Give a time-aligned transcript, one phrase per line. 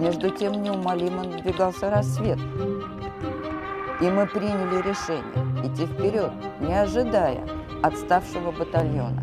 [0.00, 2.38] Между тем неумолимо надвигался рассвет.
[4.00, 7.46] И мы приняли решение идти вперед, не ожидая
[7.82, 9.22] отставшего батальона.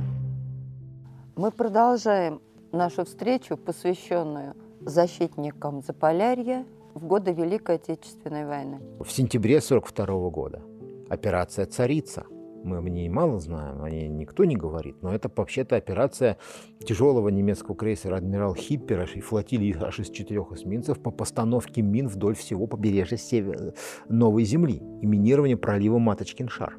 [1.35, 6.63] Мы продолжаем нашу встречу, посвященную защитникам Заполярья
[6.93, 8.79] в годы Великой Отечественной войны.
[8.99, 10.61] В сентябре 1942 года
[11.09, 12.27] операция «Царица».
[12.67, 16.37] Мы о ней мало знаем, о ней никто не говорит, но это вообще-то операция
[16.83, 22.35] тяжелого немецкого крейсера «Адмирал Хиппера» и флотилии аж из четырех эсминцев по постановке мин вдоль
[22.35, 23.73] всего побережья Север...
[24.09, 26.73] Новой Земли и минирование пролива Маточкин-Шар.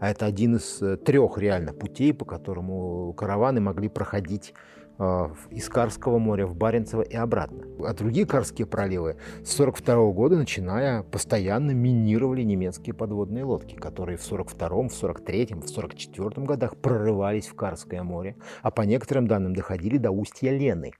[0.00, 4.54] А это один из э, трех реально путей, по которому караваны могли проходить
[4.98, 7.64] из Карского моря в Баренцево и обратно.
[7.86, 14.26] А другие Карские проливы с 1942 года, начиная, постоянно минировали немецкие подводные лодки, которые в
[14.26, 19.98] 1942, в 1943, в 1944 годах прорывались в Карское море, а по некоторым данным доходили
[19.98, 20.92] до устья Лены.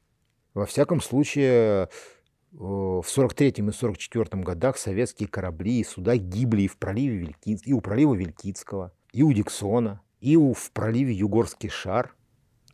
[0.55, 1.49] Во всяком случае,
[1.83, 1.89] э,
[2.53, 7.63] в 43 и 44 годах советские корабли и суда гибли и в проливе Вилькиц...
[7.67, 10.53] и у пролива Вилькицкого, и у Диксона, и у...
[10.53, 12.15] в проливе Югорский шар,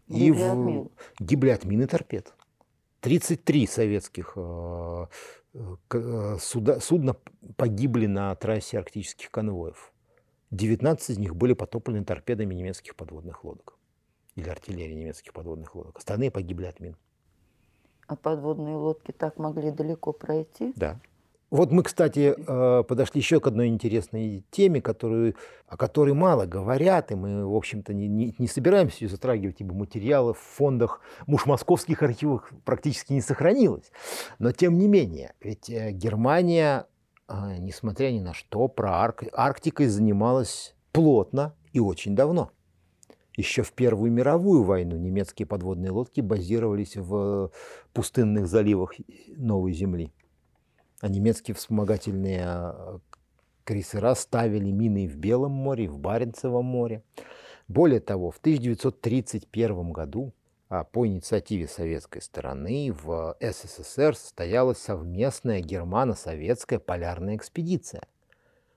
[0.08, 0.90] и Гибли от мин.
[1.18, 2.34] гибли от мин и торпед.
[3.00, 5.06] 33 советских э,
[5.54, 7.16] э, суда, судна
[7.56, 9.92] погибли на трассе арктических конвоев.
[10.50, 13.76] 19 из них были потоплены торпедами немецких подводных лодок
[14.36, 15.98] или артиллерии немецких подводных лодок.
[15.98, 16.96] Остальные погибли от мин.
[18.06, 20.72] А подводные лодки так могли далеко пройти?
[20.76, 21.00] Да.
[21.50, 25.36] Вот мы, кстати, э, подошли еще к одной интересной теме, которую,
[25.68, 29.74] о которой мало говорят, и мы, в общем-то, не, не- не собираемся ее затрагивать, ибо
[29.74, 33.92] материалов в фондах муж московских архивах практически не сохранилось.
[34.38, 36.86] Но тем не менее, ведь э, Германия,
[37.28, 42.50] э, несмотря ни на что, про Арк- Арктикой занималась плотно и очень давно.
[43.36, 47.50] Еще в Первую мировую войну немецкие подводные лодки базировались в
[47.92, 48.94] пустынных заливах
[49.36, 50.12] Новой Земли.
[51.04, 52.98] А немецкие вспомогательные э,
[53.64, 57.02] крейсера ставили мины в Белом море, в Баренцевом море.
[57.68, 60.32] Более того, в 1931 году
[60.70, 68.08] а, по инициативе советской стороны в СССР состоялась совместная германо-советская полярная экспедиция.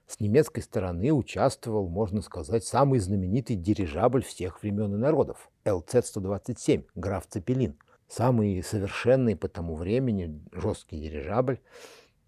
[0.05, 7.25] С немецкой стороны участвовал, можно сказать, самый знаменитый дирижабль всех времен и народов– ЛЦ-127, граф
[7.25, 7.77] Цепелин.
[8.09, 11.59] Самый совершенный по тому времени жесткий дирижабль,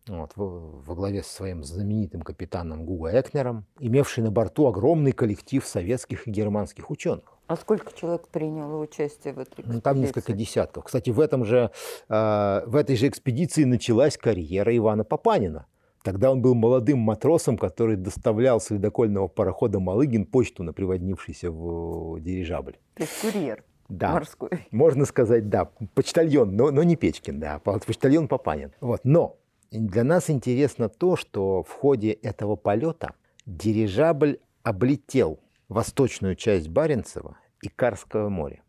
[0.09, 6.28] вот, во, главе со своим знаменитым капитаном Гуго Экнером, имевший на борту огромный коллектив советских
[6.28, 7.24] и германских ученых.
[7.47, 10.44] А сколько человек приняло участие в этой Ну, там несколько экспедиции?
[10.52, 10.84] десятков.
[10.86, 11.72] Кстати, в, этом же,
[12.09, 15.66] э, в этой же экспедиции началась карьера Ивана Папанина.
[16.03, 22.19] Тогда он был молодым матросом, который доставлял с ледокольного парохода «Малыгин» почту на приводнившийся в
[22.22, 22.78] дирижабль.
[22.96, 24.68] То есть курьер Да, морской.
[24.72, 28.72] можно сказать, да, почтальон, но, но не Печкин, да, по- почтальон Папанин.
[28.80, 29.02] Вот.
[29.03, 29.38] Но
[29.72, 33.13] для нас интересно то, что в ходе этого полета
[33.46, 38.63] дирижабль облетел восточную часть Баренцева и Карского моря,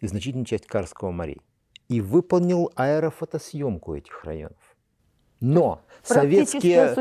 [0.00, 1.40] и значительную часть Карского морей,
[1.88, 4.58] и выполнил аэрофотосъемку этих районов.
[5.40, 6.94] Но советские...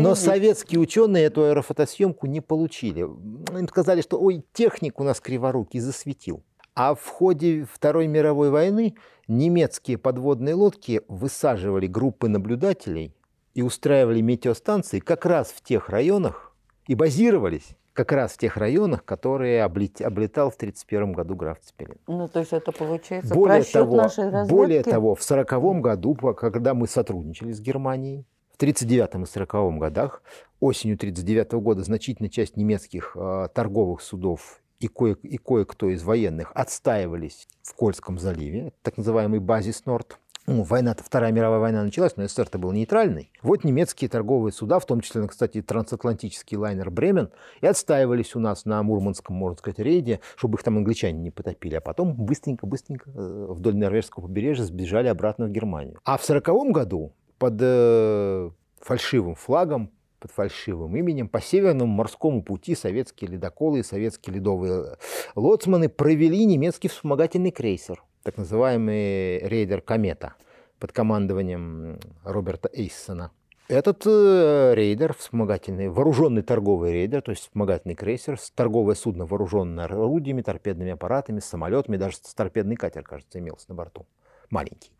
[0.00, 3.00] Но советские ученые эту аэрофотосъемку не получили.
[3.00, 6.44] Им сказали, что ой, техник у нас криворукий засветил.
[6.78, 8.94] А в ходе Второй мировой войны
[9.26, 13.12] немецкие подводные лодки высаживали группы наблюдателей
[13.54, 16.54] и устраивали метеостанции как раз в тех районах
[16.86, 21.96] и базировались как раз в тех районах, которые облет- облетал в 1931 году граф Цепелин.
[22.06, 24.54] Ну, то есть это получается Более того, нашей разведки.
[24.54, 30.22] более того, в 1940 году, когда мы сотрудничали с Германией, в 1939 и 1940 годах,
[30.60, 36.52] осенью 1939 года значительная часть немецких э, торговых судов и, кое, и кое-кто из военных
[36.54, 40.18] отстаивались в Кольском заливе, так называемый базис Норд.
[40.46, 43.30] Ну, война Вторая мировая война началась, но СССР-то был нейтральный.
[43.42, 47.28] Вот немецкие торговые суда, в том числе, кстати, трансатлантический лайнер «Бремен»,
[47.60, 51.74] и отстаивались у нас на Мурманском, можно сказать, рейде, чтобы их там англичане не потопили.
[51.74, 56.00] А потом быстренько-быстренько э, вдоль норвежского побережья сбежали обратно в Германию.
[56.04, 58.50] А в 1940 году под э,
[58.80, 64.96] фальшивым флагом, под фальшивым именем по Северному морскому пути советские ледоколы и советские ледовые
[65.34, 70.34] лоцманы провели немецкий вспомогательный крейсер, так называемый рейдер «Комета»
[70.78, 73.32] под командованием Роберта Эйссона.
[73.68, 80.40] Этот э, рейдер, вспомогательный, вооруженный торговый рейдер, то есть вспомогательный крейсер, торговое судно, вооруженное орудиями,
[80.40, 84.06] торпедными аппаратами, самолетами, даже торпедный катер, кажется, имелся на борту,
[84.50, 84.90] маленький.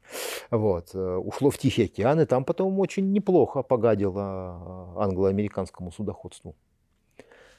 [0.50, 0.95] Вот.
[0.95, 6.55] э, Ушло в Тихий океан, и там потом очень неплохо погадило э, англо-американскому судоходству.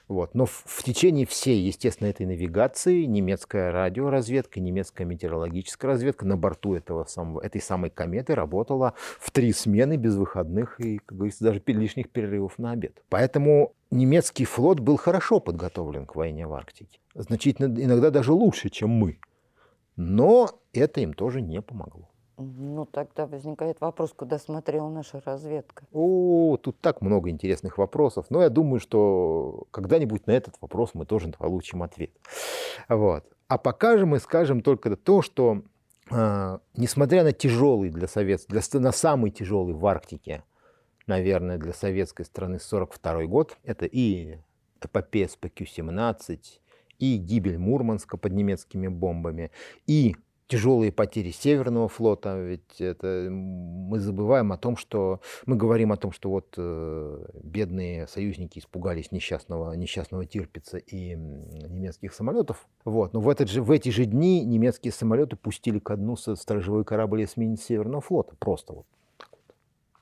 [0.09, 0.33] Вот.
[0.33, 6.73] Но в, в течение всей, естественно, этой навигации немецкая радиоразведка, немецкая метеорологическая разведка на борту
[6.73, 11.61] этого самого, этой самой кометы работала в три смены без выходных и, как говорится, даже
[11.67, 13.03] лишних перерывов на обед.
[13.09, 16.99] Поэтому немецкий флот был хорошо подготовлен к войне в Арктике.
[17.13, 19.19] Значительно, иногда даже лучше, чем мы.
[19.95, 22.09] Но это им тоже не помогло.
[22.41, 25.85] Ну, тогда возникает вопрос, куда смотрела наша разведка.
[25.91, 28.27] О, тут так много интересных вопросов.
[28.29, 32.11] Но я думаю, что когда-нибудь на этот вопрос мы тоже получим ответ.
[32.87, 33.25] Вот.
[33.49, 35.63] А пока же мы скажем только то, что
[36.11, 40.43] э, несмотря на тяжелый для Совет, для, на самый тяжелый в Арктике,
[41.07, 44.37] наверное, для советской страны 42 год, это и
[44.81, 46.39] эпопея с ПК-17,
[46.99, 49.51] и гибель Мурманска под немецкими бомбами,
[49.87, 50.15] и
[50.49, 56.11] тяжелые потери Северного флота, ведь это мы забываем о том, что мы говорим о том,
[56.11, 62.67] что вот э, бедные союзники испугались несчастного, несчастного Тирпица и немецких самолетов.
[62.83, 63.13] Вот.
[63.13, 67.23] Но в, этот же, в эти же дни немецкие самолеты пустили ко дну сторожевой корабль
[67.23, 68.35] эсминец Северного флота.
[68.39, 68.85] Просто вот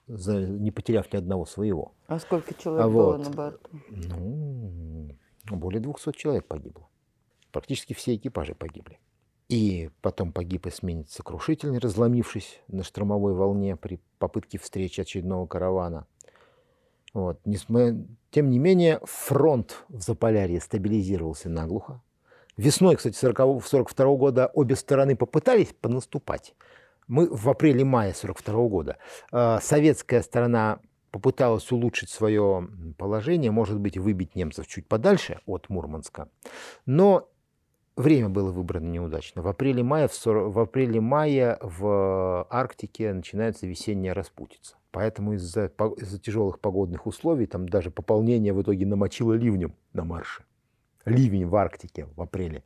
[0.08, 1.92] за, не потеряв ни одного своего.
[2.08, 3.70] А сколько человек а было вот, на борту?
[3.90, 6.88] Ну, более 200 человек погибло.
[7.52, 9.00] Практически все экипажи погибли.
[9.50, 16.06] И потом погиб эсминец сокрушительный, разломившись на штормовой волне при попытке встречи очередного каравана.
[17.14, 17.40] Вот.
[18.32, 22.02] Тем не менее, фронт в Заполярье стабилизировался наглухо.
[22.58, 26.54] Весной, кстати, 1942 года обе стороны попытались понаступать.
[27.08, 28.98] Мы в апреле-мае 1942 года.
[29.32, 30.80] А, советская сторона
[31.12, 32.68] попыталась улучшить свое
[32.98, 36.30] положение, может быть, выбить немцев чуть подальше от Мурманска.
[36.86, 37.30] Но
[37.98, 39.42] Время было выбрано неудачно.
[39.42, 44.76] В апреле-мае в, в, апреле в Арктике начинается весенняя распутица.
[44.92, 45.66] Поэтому из-за
[45.98, 50.44] из тяжелых погодных условий там даже пополнение в итоге намочило ливнем на марше.
[51.06, 52.64] Ливень в Арктике в апреле.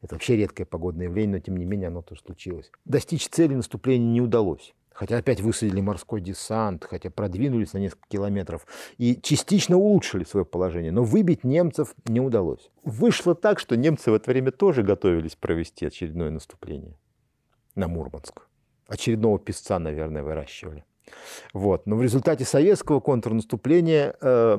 [0.00, 2.70] Это вообще редкое погодное явление, но тем не менее оно тоже случилось.
[2.84, 8.66] Достичь цели наступления не удалось хотя опять высадили морской десант, хотя продвинулись на несколько километров
[8.96, 12.68] и частично улучшили свое положение, но выбить немцев не удалось.
[12.82, 16.98] Вышло так, что немцы в это время тоже готовились провести очередное наступление
[17.76, 18.48] на Мурманск.
[18.88, 20.84] Очередного песца, наверное, выращивали.
[21.52, 21.86] Вот.
[21.86, 24.58] Но в результате советского контрнаступления э,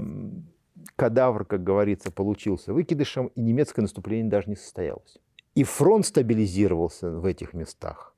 [0.95, 5.17] кадавр, как говорится, получился выкидышем, и немецкое наступление даже не состоялось.
[5.55, 8.08] И фронт стабилизировался в этих местах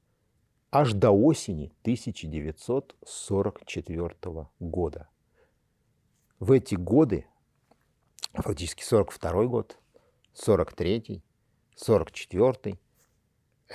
[0.71, 5.07] аж до осени 1944 года.
[6.39, 7.25] В эти годы,
[8.33, 9.77] фактически 42 год,
[10.33, 11.23] 43
[11.75, 12.79] 44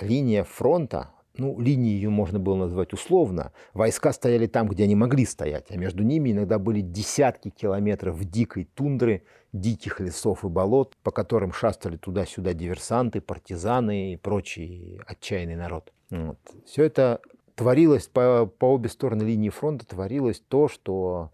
[0.01, 5.25] линия фронта, ну, линии ее можно было назвать условно, войска стояли там, где они могли
[5.25, 9.23] стоять, а между ними иногда были десятки километров дикой тундры,
[9.53, 15.93] диких лесов и болот, по которым шастали туда-сюда диверсанты, партизаны и прочий отчаянный народ.
[16.09, 16.39] Вот.
[16.65, 17.21] Все это
[17.55, 21.31] творилось по, по обе стороны линии фронта, творилось то, что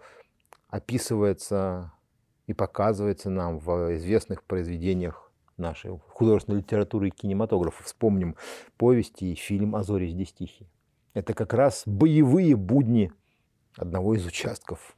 [0.70, 1.92] описывается
[2.48, 7.84] и показывается нам в известных произведениях нашей художественной литературы и кинематографа.
[7.84, 8.36] Вспомним
[8.78, 10.70] повести и фильм «А зори здесь тихие».
[11.14, 13.12] Это как раз боевые будни
[13.78, 14.96] одного из участков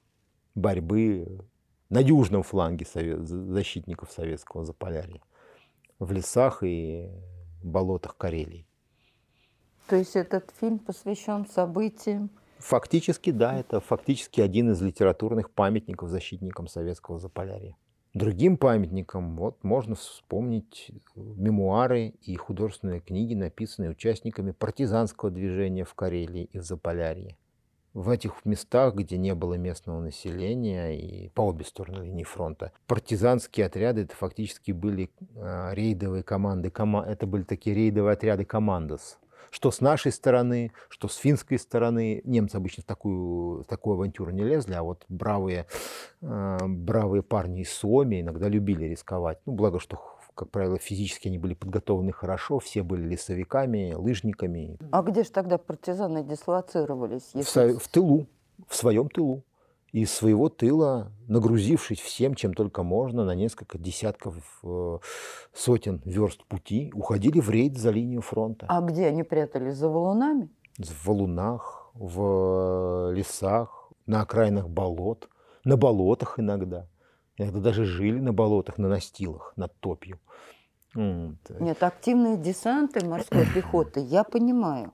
[0.53, 1.45] борьбы
[1.89, 5.21] на южном фланге защитников советского Заполярья,
[5.99, 7.09] в лесах и
[7.63, 8.65] болотах Карелии.
[9.87, 12.29] То есть этот фильм посвящен событиям?
[12.57, 17.75] Фактически, да, это фактически один из литературных памятников защитникам советского Заполярья.
[18.15, 26.45] Другим памятником вот, можно вспомнить мемуары и художественные книги, написанные участниками партизанского движения в Карелии
[26.45, 27.35] и в Заполярье.
[27.93, 33.67] В этих местах, где не было местного населения и по обе стороны линии фронта, партизанские
[33.67, 39.17] отряды это фактически были э, рейдовые команды, кома это были такие рейдовые отряды командос
[39.51, 42.21] что с нашей стороны, что с финской стороны.
[42.23, 45.67] Немцы обычно в такую, в такую авантюру не лезли, а вот бравые,
[46.21, 49.39] э, бравые парни из Суоми иногда любили рисковать.
[49.45, 49.99] Ну, благо, что
[50.35, 54.77] как правило, физически они были подготовлены хорошо, все были лесовиками, лыжниками.
[54.91, 57.29] А где же тогда партизаны дислоцировались?
[57.33, 57.71] Если...
[57.71, 58.27] В, в тылу,
[58.67, 59.43] в своем тылу
[60.01, 64.97] из своего тыла, нагрузившись всем, чем только можно, на несколько десятков э,
[65.53, 68.65] сотен верст пути, уходили в рейд за линию фронта.
[68.67, 69.77] А где они прятались?
[69.77, 70.49] За валунами?
[70.77, 75.29] В валунах, в лесах, на окраинах болот,
[75.63, 76.89] на болотах иногда.
[77.37, 80.19] Иногда даже жили на болотах, на настилах, над топью.
[80.93, 84.91] Нет, активные десанты морской пехоты, я понимаю.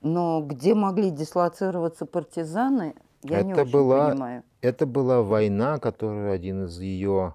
[0.00, 4.42] Но где могли дислоцироваться партизаны, я это не очень была, понимаю.
[4.60, 7.34] Это была война, которую один из ее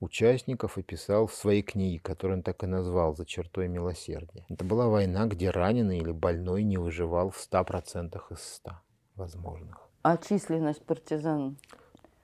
[0.00, 4.44] участников описал в своей книге, которую он так и назвал «За чертой милосердия».
[4.48, 8.72] Это была война, где раненый или больной не выживал в 100% из 100
[9.14, 9.88] возможных.
[10.02, 11.56] А численность партизан?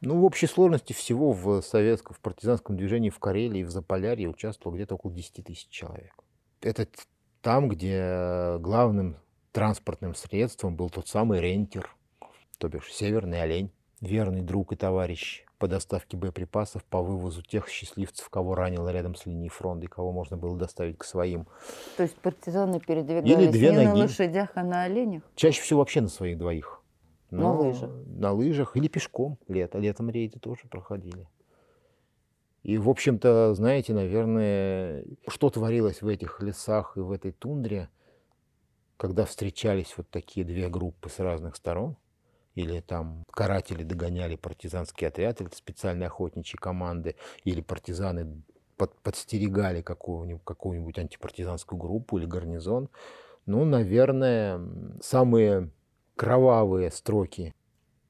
[0.01, 4.77] Ну, в общей сложности всего в советском, в партизанском движении в Карелии, в Заполярье участвовало
[4.77, 6.13] где-то около 10 тысяч человек.
[6.61, 6.87] Это
[7.41, 9.17] там, где главным
[9.53, 11.95] транспортным средством был тот самый рентер,
[12.59, 18.29] то бишь северный олень, верный друг и товарищ по доставке боеприпасов, по вывозу тех счастливцев,
[18.29, 21.47] кого ранило рядом с линией фронта и кого можно было доставить к своим.
[21.97, 23.87] То есть партизаны передвигались Или две не ноги.
[23.87, 25.23] на лошадях, а на оленях?
[25.35, 26.81] Чаще всего вообще на своих двоих.
[27.31, 27.91] Но на лыжах?
[28.07, 29.39] На лыжах или пешком.
[29.49, 29.79] Лето.
[29.79, 31.29] Летом рейды тоже проходили.
[32.63, 37.89] И, в общем-то, знаете, наверное, что творилось в этих лесах и в этой тундре,
[38.97, 41.97] когда встречались вот такие две группы с разных сторон–
[42.59, 48.43] или там каратели догоняли партизанский отряд, или специальные охотничьи команды, или партизаны
[48.77, 52.89] под, подстерегали какую-нибудь, какую-нибудь антипартизанскую группу или гарнизон.
[53.47, 54.61] Ну, наверное,
[55.01, 55.71] самые
[56.17, 57.55] кровавые строки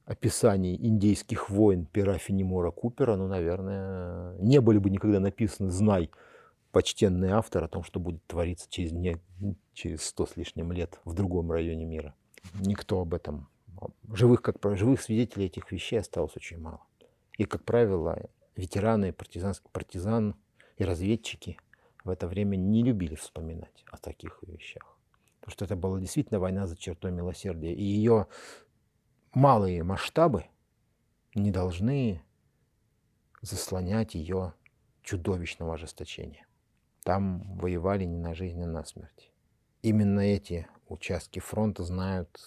[0.05, 6.09] описаний индейских войн пера Фенемора Купера, ну, наверное, не были бы никогда написаны «Знай,
[6.71, 9.17] почтенный автор» о том, что будет твориться через, не,
[9.73, 12.15] через сто с лишним лет в другом районе мира.
[12.59, 13.47] Никто об этом
[14.13, 16.81] живых, как живых свидетелей этих вещей осталось очень мало.
[17.37, 20.35] И, как правило, ветераны, партизанские партизан
[20.77, 21.57] и разведчики
[22.03, 24.97] в это время не любили вспоминать о таких вещах.
[25.39, 27.73] Потому что это была действительно война за чертой милосердия.
[27.73, 28.27] И ее
[29.33, 30.45] малые масштабы
[31.33, 32.21] не должны
[33.41, 34.53] заслонять ее
[35.01, 36.45] чудовищного ожесточения.
[37.03, 39.31] Там воевали не на жизнь, а на смерть.
[39.81, 42.37] Именно эти участки фронта знают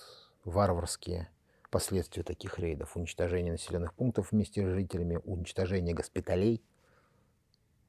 [0.45, 1.29] варварские
[1.73, 2.97] последствия таких рейдов.
[2.97, 6.63] Уничтожение населенных пунктов вместе с жителями, уничтожение госпиталей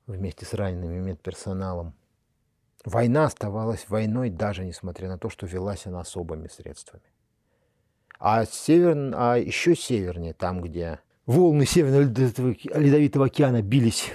[0.07, 1.93] вместе с ранеными медперсоналом.
[2.85, 7.03] Война оставалась войной, даже несмотря на то, что велась она особыми средствами.
[8.19, 14.11] А, север, а еще севернее, там, где волны Северного Ледовитого океана бились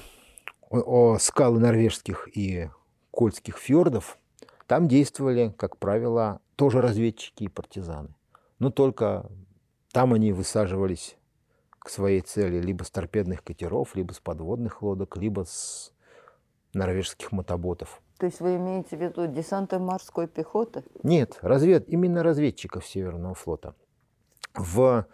[0.70, 2.70] о, о скалы норвежских и
[3.10, 4.18] кольских фьордов,
[4.66, 8.17] там действовали, как правило, тоже разведчики и партизаны
[8.58, 9.30] но только
[9.92, 11.16] там они высаживались
[11.78, 15.92] к своей цели либо с торпедных катеров, либо с подводных лодок, либо с
[16.74, 18.00] норвежских мотоботов.
[18.18, 20.82] То есть вы имеете в виду десанты морской пехоты?
[21.02, 23.74] Нет, развед, именно разведчиков Северного флота.
[24.54, 25.06] В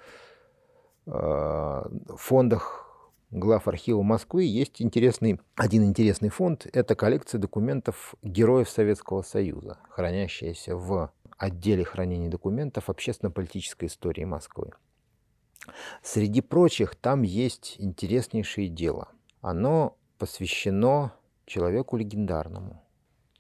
[1.07, 1.83] э,
[2.17, 2.85] фондах
[3.31, 6.67] глав архива Москвы есть интересный, один интересный фонд.
[6.73, 14.71] Это коллекция документов героев Советского Союза, хранящаяся в отделе хранения документов общественно-политической истории Москвы.
[16.03, 19.09] Среди прочих там есть интереснейшее дело.
[19.41, 21.15] Оно посвящено
[21.47, 22.83] человеку легендарному,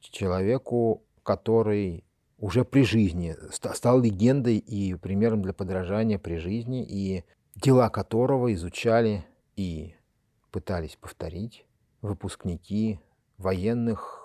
[0.00, 2.04] человеку, который
[2.38, 7.24] уже при жизни стал легендой и примером для подражания при жизни, и
[7.54, 9.24] дела которого изучали
[9.56, 9.94] и
[10.50, 11.66] пытались повторить
[12.02, 13.00] выпускники
[13.38, 14.20] военных,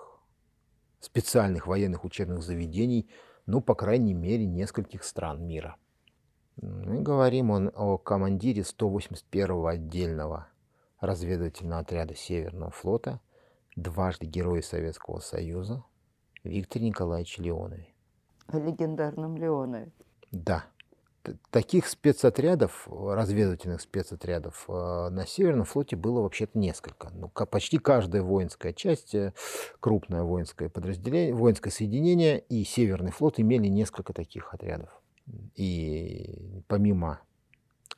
[1.00, 3.08] специальных военных учебных заведений–
[3.50, 5.76] ну, по крайней мере, нескольких стран мира.
[6.62, 10.46] Мы говорим он о командире 181-го отдельного
[11.00, 13.20] разведывательного отряда Северного флота,
[13.74, 15.82] дважды Герой Советского Союза,
[16.44, 17.88] Виктор Николаевич Леонове.
[18.46, 19.90] О легендарном Леонове.
[20.30, 20.66] Да.
[21.50, 27.10] Таких спецотрядов, разведывательных спецотрядов э, на Северном флоте было вообще-то несколько.
[27.10, 29.34] Ну, почти каждая воинская часть, э,
[29.80, 34.88] крупное воинское подразделение, воинское соединение и Северный флот имели несколько таких отрядов.
[35.56, 37.20] И помимо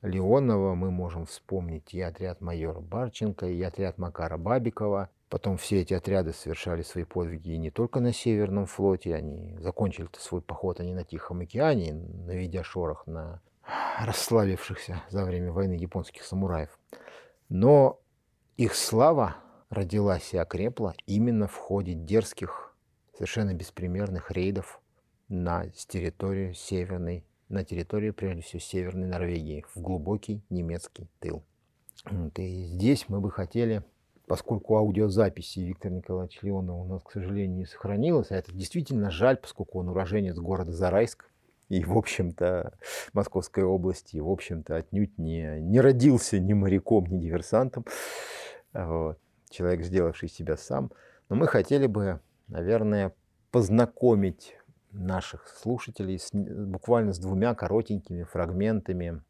[0.02, 5.94] Леонова мы можем вспомнить и отряд майора Барченко, и отряд Макара Бабикова, Потом все эти
[5.94, 11.04] отряды совершали свои подвиги не только на Северном флоте, они закончили свой поход они на
[11.04, 13.40] Тихом океане, наведя шорох на
[13.98, 16.78] расслабившихся за время войны японских самураев.
[17.48, 17.98] Но
[18.58, 19.36] их слава
[19.70, 22.76] родилась и окрепла именно в ходе дерзких,
[23.14, 24.82] совершенно беспримерных рейдов
[25.28, 31.42] на территорию северной, на территорию, прежде всего, северной Норвегии, в глубокий немецкий тыл.
[32.36, 33.82] И здесь мы бы хотели
[34.32, 39.36] поскольку аудиозаписи Виктора Николаевича Леонова у нас, к сожалению, не сохранилось, а это действительно жаль,
[39.36, 41.28] поскольку он уроженец города Зарайск,
[41.68, 42.72] и, в общем-то,
[43.12, 47.84] Московской области, в общем-то, отнюдь не, не родился ни моряком, ни диверсантом,
[48.72, 49.18] вот.
[49.50, 50.92] человек, сделавший себя сам.
[51.28, 53.14] Но мы хотели бы, наверное,
[53.50, 54.56] познакомить
[54.92, 59.22] наших слушателей с, буквально с двумя коротенькими фрагментами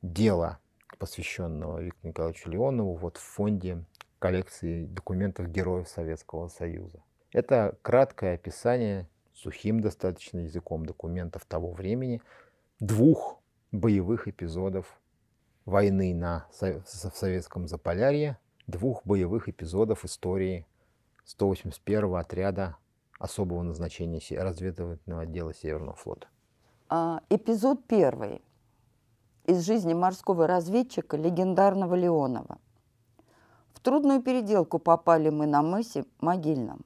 [0.00, 0.60] дела,
[0.98, 3.84] посвященного Виктору Николаевичу Леонову вот в фонде
[4.26, 7.00] коллекции документов героев Советского Союза.
[7.30, 12.20] Это краткое описание сухим достаточно языком документов того времени
[12.80, 13.38] двух
[13.70, 15.00] боевых эпизодов
[15.64, 20.66] войны на, в советском Заполярье, двух боевых эпизодов истории
[21.24, 22.76] 181-го отряда
[23.20, 26.26] особого назначения разведывательного отдела Северного флота.
[26.88, 28.42] А, эпизод первый
[29.44, 32.58] из жизни морского разведчика легендарного Леонова.
[33.86, 36.84] Трудную переделку попали мы на мысе Могильном.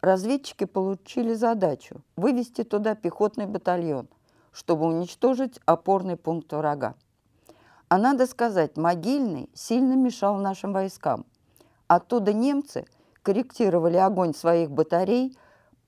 [0.00, 4.06] Разведчики получили задачу вывести туда пехотный батальон,
[4.52, 6.94] чтобы уничтожить опорный пункт врага.
[7.88, 11.26] А надо сказать, Могильный сильно мешал нашим войскам.
[11.88, 12.86] Оттуда немцы
[13.24, 15.36] корректировали огонь своих батарей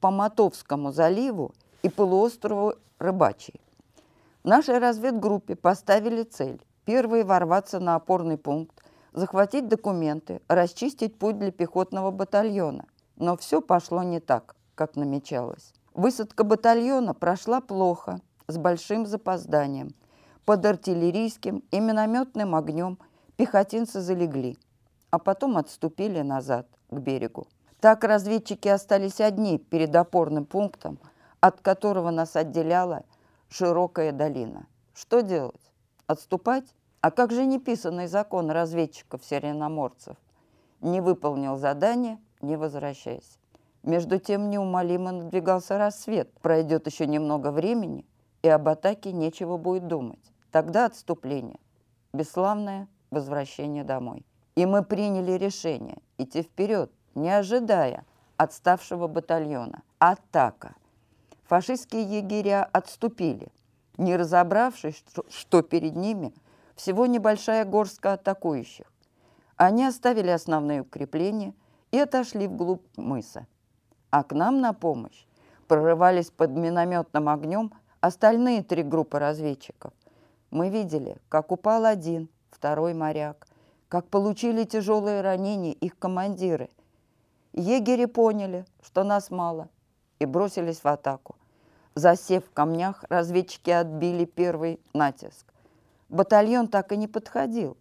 [0.01, 3.61] по Мотовскому заливу и полуострову Рыбачий.
[4.43, 8.83] Нашей разведгруппе поставили цель первые ворваться на опорный пункт,
[9.19, 12.87] захватить документы, расчистить путь для пехотного батальона.
[13.17, 15.73] Но все пошло не так, как намечалось.
[15.95, 19.95] Высадка батальона прошла плохо, с большим запозданием.
[20.45, 22.99] Под артиллерийским и минометным огнем
[23.37, 24.57] пехотинцы залегли,
[25.11, 27.47] а потом отступили назад, к берегу.
[27.81, 30.99] Так разведчики остались одни перед опорным пунктом,
[31.41, 33.05] от которого нас отделяла
[33.49, 34.67] широкая долина.
[34.95, 35.61] Что делать?
[36.07, 36.65] Отступать?
[37.01, 40.17] А как же неписанный закон разведчиков-сиреноморцев?
[40.81, 43.39] Не выполнил задание, не возвращайся.
[43.83, 46.33] Между тем неумолимо надвигался рассвет.
[46.41, 48.05] Пройдет еще немного времени,
[48.43, 50.33] и об атаке нечего будет думать.
[50.51, 51.59] Тогда отступление.
[52.13, 54.27] Бесславное возвращение домой.
[54.57, 58.05] И мы приняли решение идти вперед, не ожидая
[58.37, 59.83] отставшего батальона.
[59.99, 60.75] Атака–
[61.49, 63.49] фашистские егеря отступили,
[63.97, 66.33] не разобравшись, что перед ними
[66.79, 68.87] всего небольшая горстка атакующих.
[69.57, 71.53] Они оставили основные укрепления
[71.91, 73.49] и отошли вглубь мыса.
[74.11, 75.27] А к нам на помощь
[75.67, 79.93] прорывались под минометным огнем остальные три группы разведчиков.
[80.53, 83.49] Мы видели, как упал один, второй моряк,
[83.89, 86.71] как получили тяжелые ранения их командиры.
[87.55, 89.69] Егери поняли, что нас мало,
[90.21, 91.35] и бросились в атаку.
[91.97, 95.53] Засев в камнях, разведчики отбили первый натиск.
[96.09, 97.77] Батальон так и не подходил,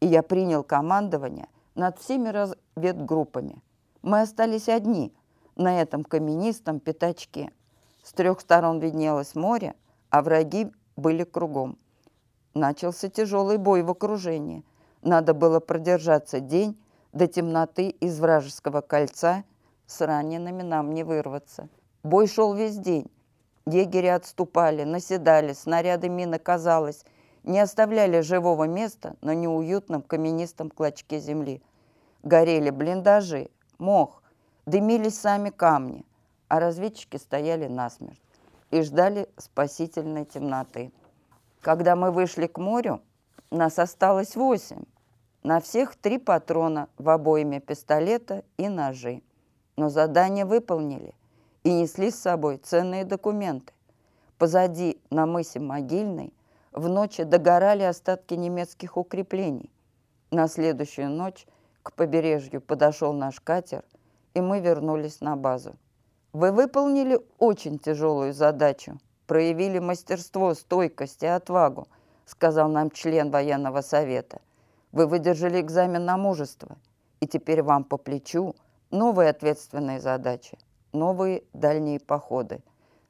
[0.00, 3.62] и я принял командование над всеми разведгруппами.
[4.02, 5.14] Мы остались одни
[5.56, 7.52] на этом каменистом пятачке.
[8.02, 9.74] С трех сторон виднелось море,
[10.10, 11.78] а враги были кругом.
[12.54, 14.64] Начался тяжелый бой в окружении.
[15.02, 16.78] Надо было продержаться день
[17.12, 19.44] до темноты из вражеского кольца.
[19.86, 21.68] С ранеными нам не вырваться.
[22.02, 23.10] Бой шел весь день.
[23.66, 27.04] Егери отступали, наседали, снаряды мины, казалось,
[27.44, 31.62] не оставляли живого места на неуютном каменистом клочке земли.
[32.22, 34.22] Горели блиндажи, мох,
[34.66, 36.04] дымились сами камни,
[36.48, 38.20] а разведчики стояли насмерть
[38.70, 40.92] и ждали спасительной темноты.
[41.60, 43.02] Когда мы вышли к морю,
[43.50, 44.84] нас осталось восемь.
[45.42, 49.22] На всех три патрона в обойме пистолета и ножи.
[49.76, 51.14] Но задание выполнили
[51.64, 53.72] и несли с собой ценные документы.
[54.38, 56.32] Позади, на мысе Могильной,
[56.72, 59.70] в ночи догорали остатки немецких укреплений.
[60.30, 61.46] На следующую ночь
[61.82, 63.84] к побережью подошел наш катер,
[64.34, 65.74] и мы вернулись на базу.
[66.32, 71.88] Вы выполнили очень тяжелую задачу, проявили мастерство, стойкость и отвагу,
[72.24, 74.40] сказал нам член военного совета.
[74.92, 76.76] Вы выдержали экзамен на мужество,
[77.18, 78.54] и теперь вам по плечу
[78.90, 80.58] новые ответственные задачи–
[80.92, 82.60] новые дальние походы.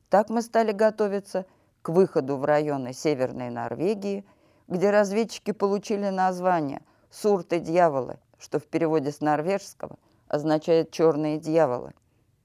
[0.09, 1.47] Так мы стали готовиться к
[1.89, 4.25] выходу в районы Северной Норвегии,
[4.69, 9.97] где разведчики получили название «Сурты-дьяволы», что в переводе с норвежского
[10.29, 11.93] означает «черные дьяволы».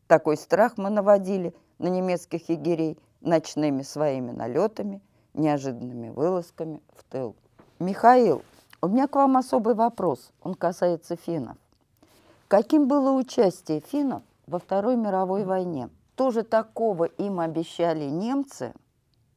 [0.08, 5.02] Такой страх мы наводили на немецких егерей ночными своими налетами,
[5.34, 7.36] неожиданными вылазками в тыл.
[7.80, 8.44] Михаил,
[8.82, 11.58] у меня к вам особый вопрос, он касается финнов.
[12.48, 15.90] Каким было участие финнов во Второй мировой войне.
[16.16, 18.74] Тоже такого им обещали немцы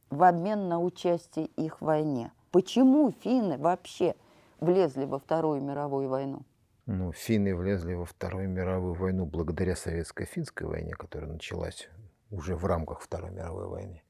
[0.09, 2.31] в обмен на участие их в войне.
[2.51, 4.15] Почему финны вообще
[4.59, 6.41] влезли во Вторую мировую войну?
[6.85, 11.87] Ну, финны влезли во Вторую мировую войну благодаря советско-финской войне, которая началась
[12.31, 14.01] уже в рамках Второй мировой войны.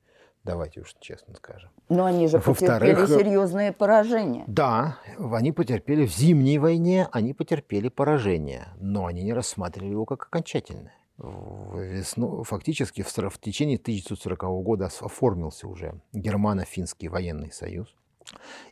[0.46, 1.70] Давайте уж честно скажем.
[1.90, 4.46] Но они же потерпели серьезные поражения.
[4.48, 10.24] Да, они потерпели в зимней войне, они потерпели поражение, но они не рассматривали его как
[10.24, 10.94] окончательное.
[11.20, 17.94] Весну, фактически в, в течение 1940 года оформился уже Германо-финский военный союз.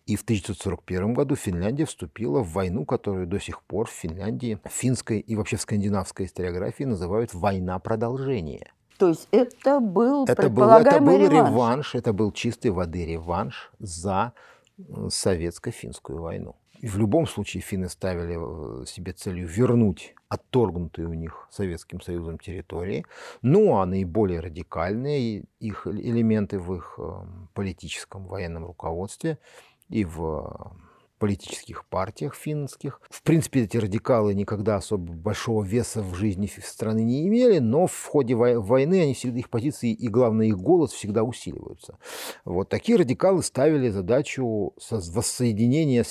[0.06, 5.20] И в 1941 году Финляндия вступила в войну, которую до сих пор в Финляндии, финской
[5.20, 8.72] и вообще в скандинавской историографии называют «война продолжения».
[8.98, 11.32] То есть это был это был, это был реванш.
[11.32, 14.34] реванш, это был чистой воды реванш за
[15.10, 16.56] советско-финскую войну.
[16.82, 23.06] В любом случае финны ставили э, себе целью вернуть отторгнутые у них Советским Союзом территории.
[23.42, 27.12] Ну а наиболее радикальные их элементы в их э,
[27.54, 29.40] политическом военном руководстве
[29.90, 30.78] и в
[31.18, 33.02] политических партиях финских.
[33.10, 38.06] В принципе, эти радикалы никогда особо большого веса в жизни страны не имели, но в
[38.06, 41.98] ходе войны они всегда, их позиции и, главное, их голос всегда усиливаются.
[42.46, 46.06] Вот такие радикалы ставили задачу воссоединения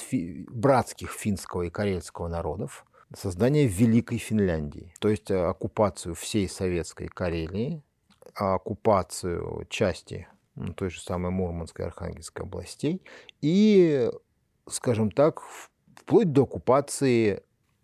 [0.49, 7.83] братских финского и карельского народов, создания Великой Финляндии, то есть э, оккупацию всей советской Карелии,
[8.35, 13.03] оккупацию части ну, той же самой Мурманской и Архангельской областей
[13.41, 14.11] и
[14.69, 15.43] скажем так,
[15.95, 17.43] вплоть до оккупации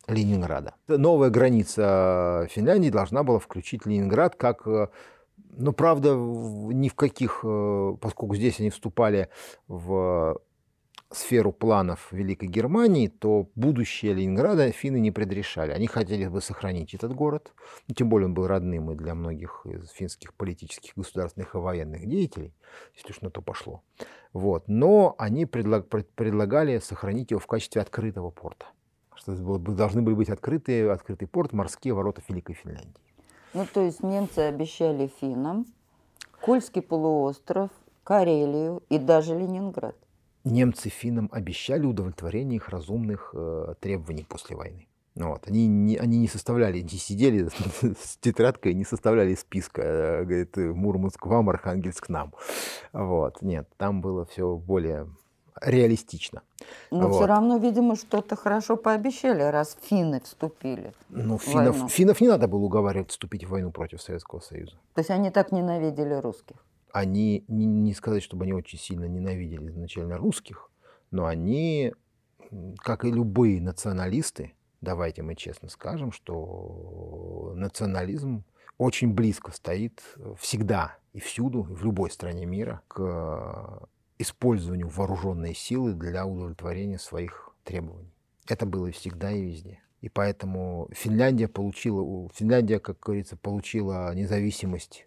[0.09, 0.75] Ленинграда.
[0.89, 4.89] Новая граница Финляндии должна была включить Ленинград как э,
[5.57, 9.29] но, правда, ни в каких, э, поскольку здесь они вступали
[9.69, 10.41] в
[11.15, 15.73] сферу планов Великой Германии, то будущее Ленинграда финны не предрешали.
[15.73, 17.53] Они хотели бы сохранить этот город,
[17.95, 22.55] тем более он был родным и для многих из финских политических, государственных и военных деятелей,
[22.95, 23.83] если уж на то пошло.
[24.33, 24.69] Вот.
[24.69, 28.67] Но они предлаг, предлагали сохранить его в качестве открытого порта.
[29.15, 33.01] Что должны были быть открытые, открытый порт, морские ворота Великой Финляндии.
[33.55, 35.67] Ну, то есть немцы обещали финнам
[36.41, 37.71] Кольский полуостров,
[38.03, 39.95] Карелию и даже Ленинград
[40.45, 44.87] немцы финнам обещали удовлетворение их разумных э, требований после войны.
[45.15, 45.47] Ну вот.
[45.47, 47.49] Они, не, они не составляли, не сидели
[47.83, 52.33] с тетрадкой, не составляли списка, э, говорит, Мурманск вам, Архангельск нам.
[52.93, 53.43] Вот.
[53.43, 55.09] Нет, там было все более
[55.61, 56.43] реалистично.
[56.91, 57.17] Но вот.
[57.17, 60.95] все равно, видимо, что-то хорошо пообещали, раз финны вступили.
[61.11, 61.89] Ну, финнов, войну.
[61.89, 64.73] финнов не надо было уговаривать вступить в войну против Советского Союза.
[64.95, 66.57] То есть они так ненавидели русских?
[66.93, 70.71] Они, не, не сказать, чтобы они очень сильно ненавидели изначально русских,
[71.11, 71.95] но они,
[72.79, 78.45] как и любые националисты, давайте мы честно скажем, что национализм
[78.79, 80.03] очень близко стоит
[80.39, 88.13] всегда и всюду, в любой стране мира, к использованию вооруженной силы для удовлетворения своих требований.
[88.49, 89.81] Это было всегда и везде.
[90.01, 95.07] И поэтому Финляндия получила, Финляндия, как говорится, получила независимость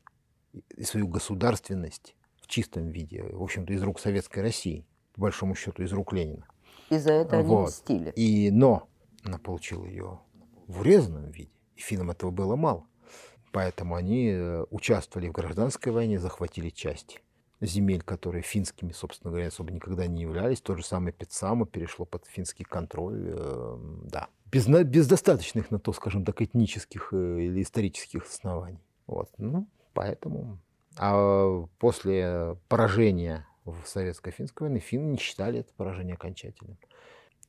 [0.76, 5.84] и свою государственность в чистом виде, в общем-то, из рук Советской России, по большому счету,
[5.84, 6.48] из рук Ленина.
[6.90, 7.70] И за это они вот.
[7.70, 8.12] мстили.
[8.16, 8.88] И, но
[9.24, 10.20] она получила ее
[10.68, 12.86] в урезанном виде, и финнам этого было мало.
[13.52, 17.22] Поэтому они э, участвовали в гражданской войне, захватили части
[17.62, 20.62] земель, которые финскими, собственно говоря, особо никогда не являлись.
[20.62, 23.34] То же самое Петсамо перешло под финский контроль.
[23.34, 24.28] Э, да.
[24.52, 28.84] Без, без достаточных на то, скажем так, этнических э, или исторических оснований.
[29.08, 29.30] Вот.
[29.38, 30.60] Ну, Поэтому
[30.98, 36.78] а после поражения в советско-финской войне финны не считали это поражение окончательным.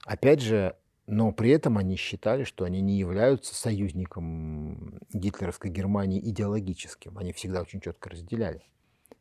[0.04, 7.18] Опять же, но при этом они считали, что они не являются союзником гитлеровской Германии идеологическим.
[7.18, 8.62] Они всегда очень четко разделяли.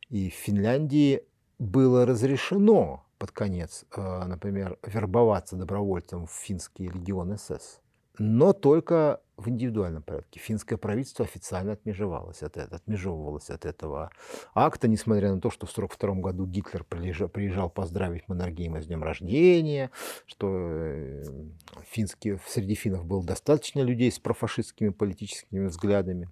[0.08, 1.22] И в Финляндии
[1.58, 7.80] было разрешено под конец, э, например, вербоваться добровольцем в финский легион СС
[8.18, 10.40] но только в индивидуальном порядке.
[10.40, 14.10] Финское правительство официально отмежевалось от этого, отмежевывалось от этого
[14.54, 19.02] акта, несмотря на то, что в 1942 году Гитлер приезжал, приезжал поздравить Маннергейма с днем
[19.02, 19.90] рождения,
[20.26, 21.24] что э,
[21.90, 26.30] финские, среди финнов было достаточно людей с профашистскими политическими взглядами.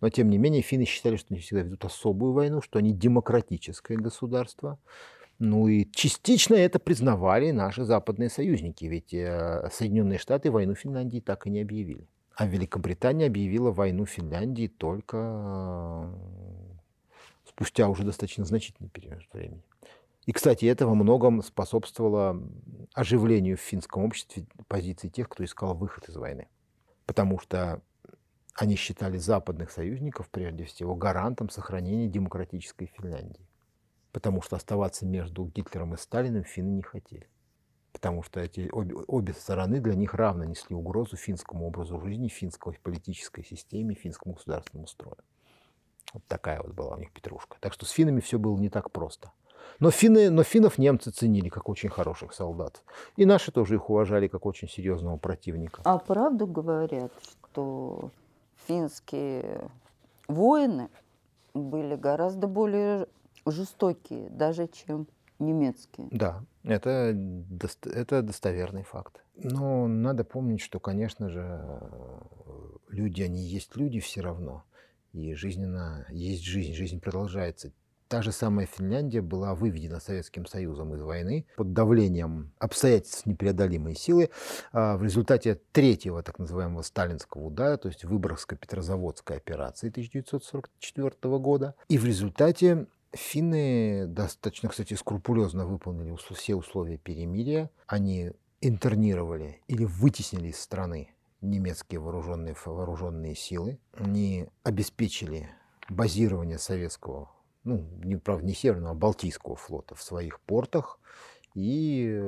[0.00, 3.96] Но, тем не менее, финны считали, что они всегда ведут особую войну, что они демократическое
[3.96, 4.78] государство,
[5.38, 11.46] ну и частично это признавали наши западные союзники, ведь э, Соединенные Штаты войну Финляндии так
[11.46, 12.08] и не объявили.
[12.34, 16.14] А Великобритания объявила войну Финляндии только э,
[17.44, 19.62] спустя уже достаточно значительный период времени.
[20.24, 22.42] И, кстати, это во многом способствовало
[22.94, 26.48] оживлению в финском обществе позиции тех, кто искал выход из войны.
[27.04, 27.82] Потому что
[28.54, 33.45] они считали западных союзников, прежде всего, гарантом сохранения демократической Финляндии
[34.16, 37.28] потому что оставаться между Гитлером и Сталиным финны не хотели.
[37.92, 42.78] Потому что эти обе, обе стороны для них равно несли угрозу финскому образу жизни, финской
[42.82, 45.18] политической системе, финскому государственному строю.
[46.14, 47.58] Вот такая вот была у них петрушка.
[47.60, 49.32] Так что с финнами все было не так просто.
[49.80, 52.82] Но, финны, но финнов немцы ценили как очень хороших солдат.
[53.16, 55.82] И наши тоже их уважали как очень серьезного противника.
[55.84, 57.12] А правду говорят,
[57.50, 58.10] что
[58.66, 59.70] финские
[60.26, 60.88] воины
[61.52, 63.08] были гораздо более
[63.46, 65.06] жестокие, даже чем
[65.38, 66.08] немецкие.
[66.10, 67.16] Да, это,
[67.84, 69.22] это достоверный факт.
[69.36, 71.80] Но надо помнить, что, конечно же,
[72.88, 74.64] люди, они есть люди все равно.
[75.12, 77.72] И жизненно есть жизнь, жизнь продолжается.
[78.08, 84.30] Та же самая Финляндия была выведена Советским Союзом из войны под давлением обстоятельств непреодолимой силы
[84.72, 91.74] а, в результате третьего так называемого сталинского удара, то есть Выборгско-Петрозаводской операции 1944 года.
[91.88, 97.70] И в результате финны достаточно, кстати, скрупулезно выполнили все условия перемирия.
[97.86, 103.78] Они интернировали или вытеснили из страны немецкие вооруженные, вооруженные силы.
[103.92, 105.48] Они обеспечили
[105.88, 107.30] базирование советского
[107.66, 111.00] ну, не, правда, не Северного, а Балтийского флота в своих портах.
[111.54, 112.22] И,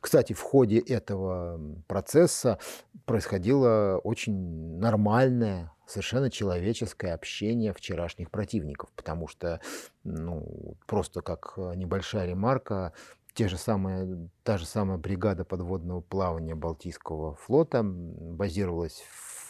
[0.00, 2.58] кстати, в ходе этого процесса
[3.04, 9.60] происходило очень нормальное, совершенно человеческое общение вчерашних противников, потому что,
[10.04, 12.92] ну, просто как небольшая ремарка,
[13.34, 19.02] те же самые, та же самая бригада подводного плавания Балтийского флота базировалась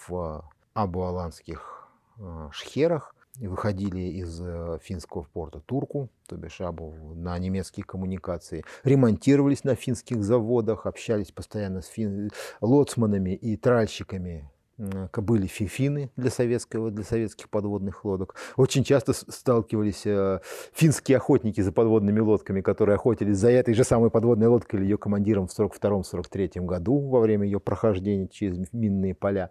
[0.06, 7.84] в Абуаланских э, шхерах, выходили из э, финского порта Турку, то бишь Абу, на немецкие
[7.84, 12.30] коммуникации, ремонтировались на финских заводах, общались постоянно с фин...
[12.60, 18.34] лоцманами и тральщиками были фифины для, советского, для советских подводных лодок.
[18.56, 20.40] Очень часто сталкивались э,
[20.72, 24.98] финские охотники за подводными лодками, которые охотились за этой же самой подводной лодкой или ее
[24.98, 29.50] командиром в 1942-1943 году во время ее прохождения через минные поля.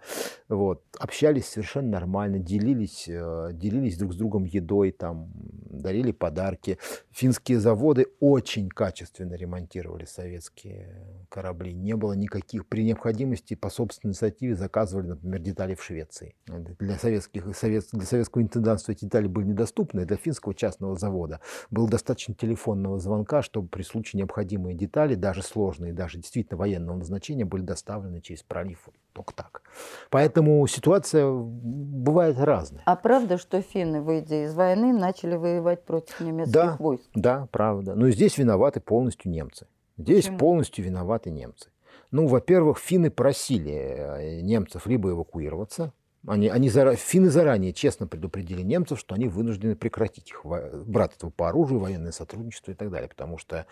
[0.49, 0.81] Вот.
[0.99, 5.31] Общались совершенно нормально, делились, э, делились друг с другом едой, там,
[5.81, 6.77] дарили подарки.
[7.11, 11.73] Финские заводы очень качественно ремонтировали советские корабли.
[11.73, 16.35] Не было никаких, при необходимости по собственной инициативе заказывали например, детали в Швеции.
[16.47, 21.39] Для, советских, совет, для советского интендантства эти детали были недоступны, для финского частного завода
[21.69, 27.45] было достаточно телефонного звонка, чтобы при случае необходимые детали, даже сложные, даже действительно военного назначения,
[27.45, 29.61] были доставлены через пролив только так.
[30.09, 32.83] Поэтому ситуация бывает разная.
[32.85, 37.09] А правда, что финны, выйдя из войны, начали воевать против немецких да, войск?
[37.13, 37.95] Да, правда.
[37.95, 39.67] Но здесь виноваты полностью немцы.
[39.97, 40.37] Здесь Почему?
[40.37, 41.69] полностью виноваты немцы.
[42.11, 45.93] Ну, во-первых, финны просили э, немцев либо эвакуироваться,
[46.27, 51.49] они, они зара, финны заранее честно предупредили немцев, что они вынуждены прекратить их братство по
[51.49, 53.09] оружию, военное сотрудничество и так далее.
[53.09, 53.65] Потому что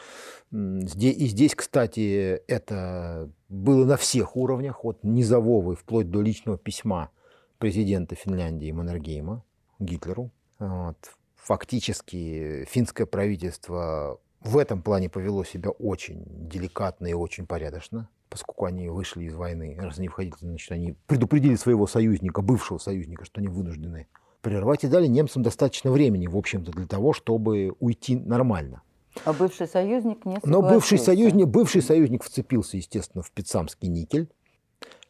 [0.52, 6.58] здесь, и здесь, кстати, это было на всех уровнях, от низового и вплоть до личного
[6.58, 7.12] письма
[7.60, 9.44] президента Финляндии Маннергейма
[9.80, 10.32] Гитлеру.
[10.58, 10.98] Вот.
[11.36, 18.90] Фактически финское правительство в этом плане повело себя очень деликатно и очень порядочно поскольку они
[18.90, 23.48] вышли из войны, раз они входили, значит, они предупредили своего союзника, бывшего союзника, что они
[23.48, 24.08] вынуждены
[24.42, 28.84] прервать и дали немцам достаточно времени, в общем-то, для того, чтобы уйти нормально.
[29.26, 34.30] А бывший союзник не Но бывший союзник, бывший союзник вцепился, естественно, в Пицамский никель.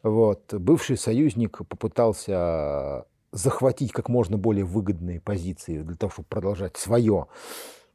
[0.02, 0.52] Вот.
[0.52, 7.26] Бывший союзник попытался захватить как можно более выгодные позиции для того, чтобы продолжать свое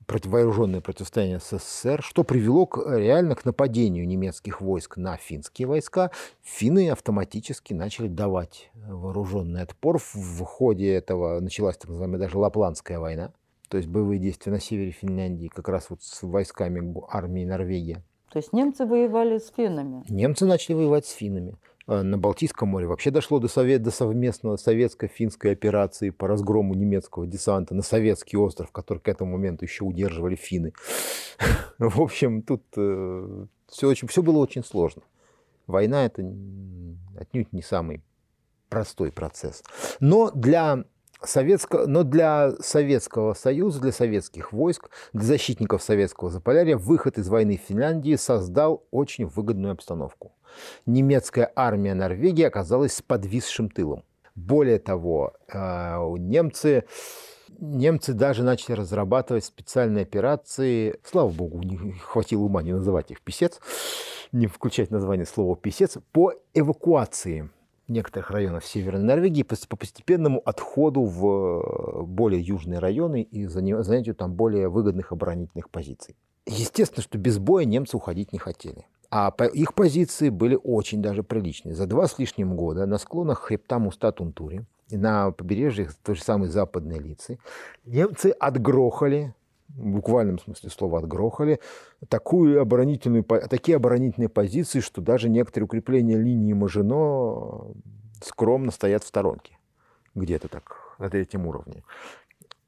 [0.06, 6.12] противооруженное противостояние с СССР, что привело к, реально к нападению немецких войск на финские войска.
[6.44, 10.00] Финны автоматически начали давать вооруженный отпор.
[10.00, 13.32] В ходе этого началась так называемая даже Лапландская война,
[13.70, 17.98] то есть боевые действия на севере Финляндии, как раз вот с войсками армии Норвегии.
[18.32, 20.04] То есть немцы воевали с финнами?
[20.10, 21.56] Немцы начали воевать с финнами.
[21.88, 27.28] Э, на Балтийском море вообще дошло до, совет, до совместного советско-финской операции по разгрому немецкого
[27.28, 30.74] десанта на советский остров, который к этому моменту еще удерживали финны.
[31.78, 35.04] В общем, тут э, все, очень, все было очень сложно.
[35.68, 36.24] Война это
[37.20, 38.02] отнюдь не самый
[38.70, 39.64] простой процесс.
[40.00, 40.86] Но для
[41.24, 47.58] Советского, но для Советского Союза, для советских войск, для защитников советского Заполярья выход из войны
[47.58, 50.34] в Финляндии создал очень выгодную обстановку.
[50.86, 54.04] Немецкая армия Норвегии оказалась с подвисшим тылом.
[54.36, 56.84] Более того, э, немцы,
[57.60, 61.00] немцы даже начали разрабатывать специальные операции.
[61.04, 63.60] Слава богу, не хватило ума не называть их писец,
[64.32, 67.50] не включать название слова писец, по эвакуации
[67.88, 74.34] некоторых районов Северной Норвегии по постепенному отходу в э, более южные районы и занятию там
[74.34, 76.16] более выгодных оборонительных позиций.
[76.46, 78.86] Естественно, что без боя немцы уходить не хотели.
[79.12, 81.76] А их позиции были очень даже приличные.
[81.76, 87.00] За два с лишним года на склонах хребта Мустатунтури на побережьях той же самой западной
[87.00, 87.40] лицы
[87.86, 89.34] немцы отгрохали
[89.76, 91.60] в буквальном смысле слова отгрохали,
[92.08, 97.74] такую оборонительную, такие оборонительные позиции, что даже некоторые укрепления линии Мажино
[98.22, 99.58] скромно стоят в сторонке,
[100.16, 101.84] где-то так, на третьем уровне.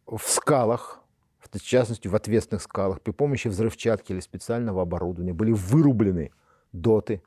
[0.06, 1.02] В скалах,
[1.39, 6.32] в частности в ответственных скалах, при помощи взрывчатки или специального оборудования были вырублены
[6.74, 7.22] доты,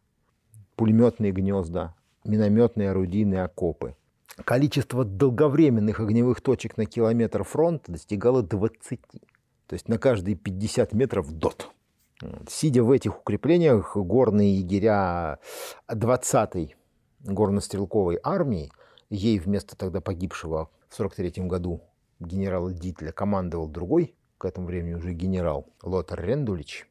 [0.76, 3.96] пулеметные гнезда, минометные орудийные окопы.
[4.44, 9.00] Количество долговременных огневых точек на километр фронта достигало 20.
[9.70, 11.70] То есть на каждые 50 метров дот.
[12.48, 15.38] Сидя в этих укреплениях, горные егеря
[15.88, 16.74] 20-й
[17.20, 18.72] горнострелковой армии,
[19.10, 21.82] ей вместо тогда погибшего в 43 году
[22.18, 26.88] генерала Дитля командовал другой, к этому времени уже генерал Лотар Рендулич.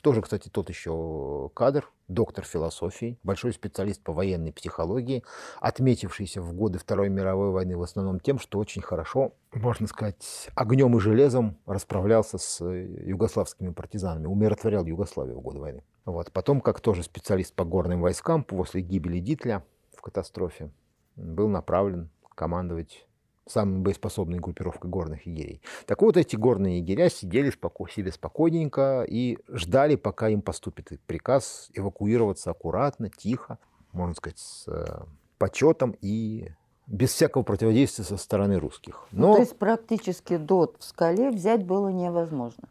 [0.00, 5.24] Тоже, кстати, тот еще кадр, доктор философии, большой специалист по военной психологии,
[5.60, 10.96] отметившийся в годы Второй мировой войны в основном тем, что очень хорошо, можно сказать, огнем
[10.96, 15.84] и железом расправлялся с э, югославскими партизанами, умиротворял Югославию в годы войны.
[16.04, 16.32] Вот.
[16.32, 19.64] Потом, как тоже специалист по горным войскам, после гибели Дитля
[19.96, 20.70] в катастрофе,
[21.16, 23.06] был направлен командовать
[23.46, 25.62] самой боеспособной группировкой горных егерей.
[25.86, 31.70] Так вот, эти горные егеря сидели споко себе спокойненько и ждали, пока им поступит приказ
[31.74, 33.58] эвакуироваться аккуратно, тихо,
[33.92, 35.04] можно сказать, с э,
[35.38, 36.50] почетом и
[36.86, 39.06] без всякого противодействия со стороны русских.
[39.12, 39.28] Но...
[39.28, 42.68] Ну, то есть практически дот в скале взять было невозможно.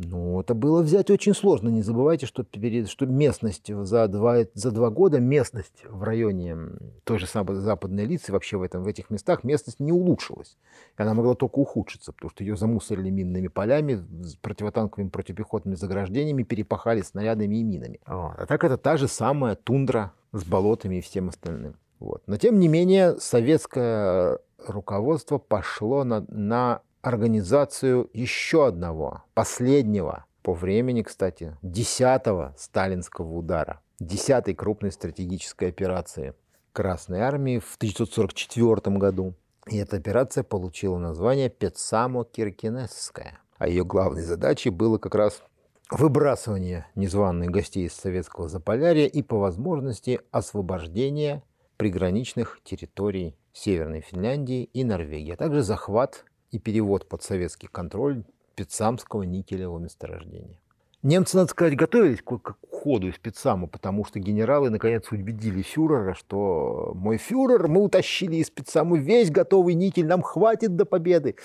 [0.00, 1.70] Ну, это было взять очень сложно.
[1.70, 6.56] Не забывайте, что, перед, что местность за два, за два года, местность в районе
[7.02, 10.56] той же самой западной лицы, вообще в, этом, в этих местах, местность не улучшилась.
[10.96, 14.06] И она могла только ухудшиться, потому что ее замусорили минными полями,
[14.40, 17.98] противотанковыми, противопехотными заграждениями, перепахали снарядами и минами.
[18.04, 21.74] А так это та же самая тундра с болотами и всем остальным.
[21.98, 22.22] Вот.
[22.28, 31.02] Но тем не менее, советское руководство пошло на, на организацию еще одного, последнего, по времени,
[31.02, 36.34] кстати, десятого сталинского удара, десятой крупной стратегической операции
[36.72, 39.34] Красной Армии в 1944 году.
[39.66, 43.38] И эта операция получила название Петсамо-Киркинесская.
[43.58, 45.42] А ее главной задачей было как раз
[45.90, 51.42] выбрасывание незваных гостей из советского Заполярья и по возможности освобождение
[51.76, 59.22] приграничных территорий Северной Финляндии и Норвегии, а также захват и перевод под советский контроль Пицамского
[59.22, 60.58] никелевого месторождения.
[61.02, 66.14] Немцы, надо сказать, готовились к, к уходу из Пицаму, потому что генералы наконец убедили фюрера,
[66.14, 71.36] что мой фюрер, мы утащили из Пицаму весь готовый никель, нам хватит до победы.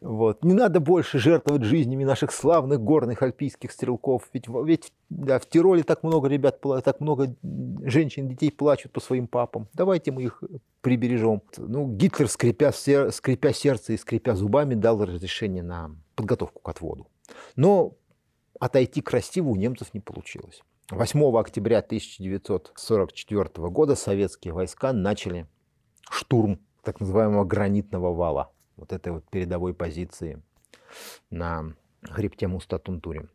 [0.00, 0.42] Вот.
[0.44, 4.28] Не надо больше жертвовать жизнями наших славных горных альпийских стрелков.
[4.32, 7.34] Ведь, ведь да, в Тироле так много ребят, так много
[7.84, 9.68] женщин, детей плачут по своим папам.
[9.74, 10.42] Давайте мы их
[10.80, 11.42] прибережем.
[11.58, 17.06] Ну, Гитлер, скрипя, скрипя сердце и скрипя зубами, дал разрешение на подготовку к отводу.
[17.56, 17.92] Но
[18.58, 20.62] отойти красиво у немцев не получилось.
[20.90, 25.46] 8 октября 1944 года советские войска начали
[26.10, 30.42] штурм так называемого гранитного вала вот этой вот передовой позиции
[31.30, 33.28] на хребте Мустатунтуре.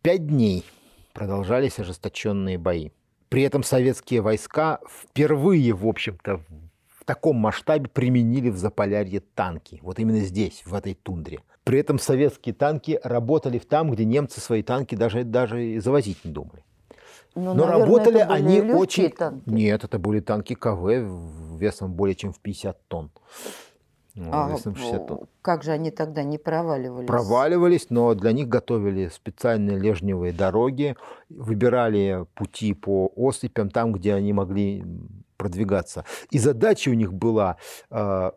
[0.00, 0.64] Пять дней
[1.12, 2.90] продолжались ожесточенные бои.
[3.28, 6.40] При этом советские войска впервые, в общем-то,
[6.88, 9.80] в таком масштабе применили в Заполярье танки.
[9.82, 11.40] Вот именно здесь, в этой тундре.
[11.64, 16.64] При этом советские танки работали там, где немцы свои танки даже, даже завозить не думали.
[17.34, 19.10] Ну, Но наверное, работали они очень...
[19.10, 19.42] Танки.
[19.46, 21.06] Нет, это были танки КВ
[21.58, 23.10] весом более чем в 50 тонн.
[24.14, 25.20] Ну, а, весом 60 тонн.
[25.42, 27.06] Как же они тогда не проваливались?
[27.06, 30.96] Проваливались, но для них готовили специальные лежневые дороги,
[31.28, 34.84] выбирали пути по осыпям, там, где они могли
[35.38, 36.04] продвигаться.
[36.30, 37.56] И задача у них была,
[37.90, 38.30] э,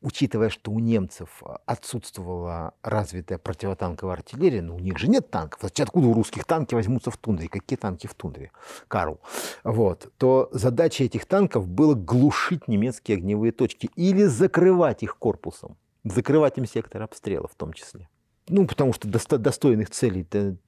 [0.00, 5.60] учитывая, что у немцев отсутствовала развитая противотанковая артиллерия, но ну, у них же нет танков.
[5.60, 7.48] Значит, откуда у русских танки возьмутся в тундре?
[7.48, 8.50] Какие танки в тундре?
[8.88, 9.20] Карл.
[9.62, 10.12] Вот.
[10.16, 15.76] То задача этих танков была глушить немецкие огневые точки или закрывать их корпусом.
[16.04, 18.08] Закрывать им сектор обстрела в том числе.
[18.48, 20.26] Ну, потому что достойных целей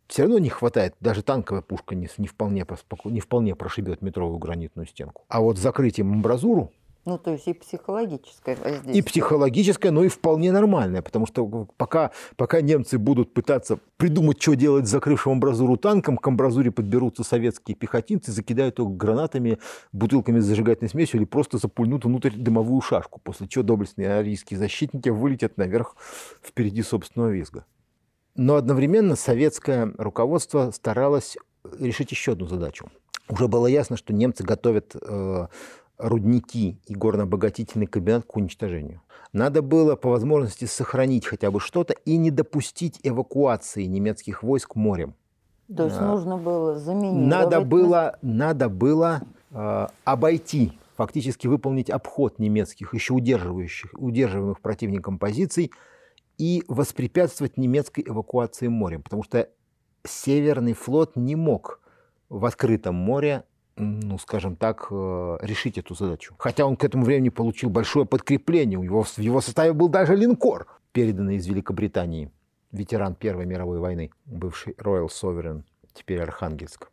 [0.08, 0.94] все равно не хватает.
[1.00, 2.66] Даже танковая пушка не, не, вполне,
[3.04, 5.24] не вполне прошибет метровую гранитную стенку.
[5.28, 6.72] А вот закрытием амбразуру
[7.08, 8.96] ну, то есть и психологическое воздействие.
[8.96, 14.54] И психологическое, но и вполне нормальное, потому что пока, пока немцы будут пытаться придумать, что
[14.54, 19.58] делать с закрывшим амбразуру танком, к амбразуре подберутся советские пехотинцы, закидают его гранатами,
[19.92, 25.08] бутылками с зажигательной смесью или просто запульнут внутрь дымовую шашку, после чего доблестные арийские защитники
[25.08, 25.96] вылетят наверх
[26.42, 27.64] впереди собственного визга.
[28.34, 31.38] Но одновременно советское руководство старалось
[31.80, 32.90] решить еще одну задачу.
[33.28, 35.46] Уже было ясно, что немцы готовят э,
[35.98, 39.02] рудники и горно-обогатительный комбинат к уничтожению.
[39.32, 45.14] Надо было по возможности сохранить хотя бы что-то и не допустить эвакуации немецких войск морем.
[45.74, 47.26] То есть а, нужно было заменить.
[47.28, 49.20] Надо было, надо было
[49.50, 55.72] э, обойти, фактически выполнить обход немецких, еще удерживающих, удерживаемых противником позиций,
[56.38, 59.48] и воспрепятствовать немецкой эвакуации морем, потому что
[60.04, 61.80] Северный флот не мог
[62.28, 63.44] в открытом море
[63.78, 66.34] ну, скажем так, э, решить эту задачу.
[66.38, 68.78] Хотя он к этому времени получил большое подкрепление.
[68.78, 72.30] У него, в его составе был даже линкор, переданный из Великобритании.
[72.72, 75.62] Ветеран Первой мировой войны, бывший Royal Sovereign,
[75.94, 76.90] теперь Архангельск.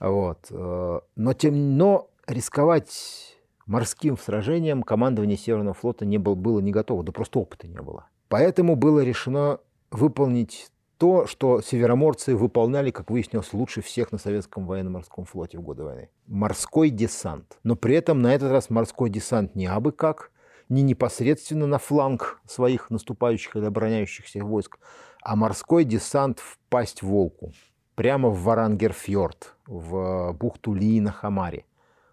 [0.00, 0.46] Вот.
[0.50, 3.36] Э, но, тем, но рисковать
[3.66, 8.08] морским сражением командование Северного флота не было, было не готово, да просто опыта не было.
[8.28, 15.24] Поэтому было решено выполнить то, что североморцы выполняли, как выяснилось, лучше всех на советском военно-морском
[15.24, 16.08] флоте в годы войны.
[16.26, 17.58] Морской десант.
[17.62, 20.30] Но при этом на этот раз морской десант не абы как,
[20.68, 24.78] не непосредственно на фланг своих наступающих или обороняющихся войск,
[25.22, 27.52] а морской десант в пасть волку,
[27.94, 31.64] прямо в Варангерфьорд, в бухту Ли на Хамаре.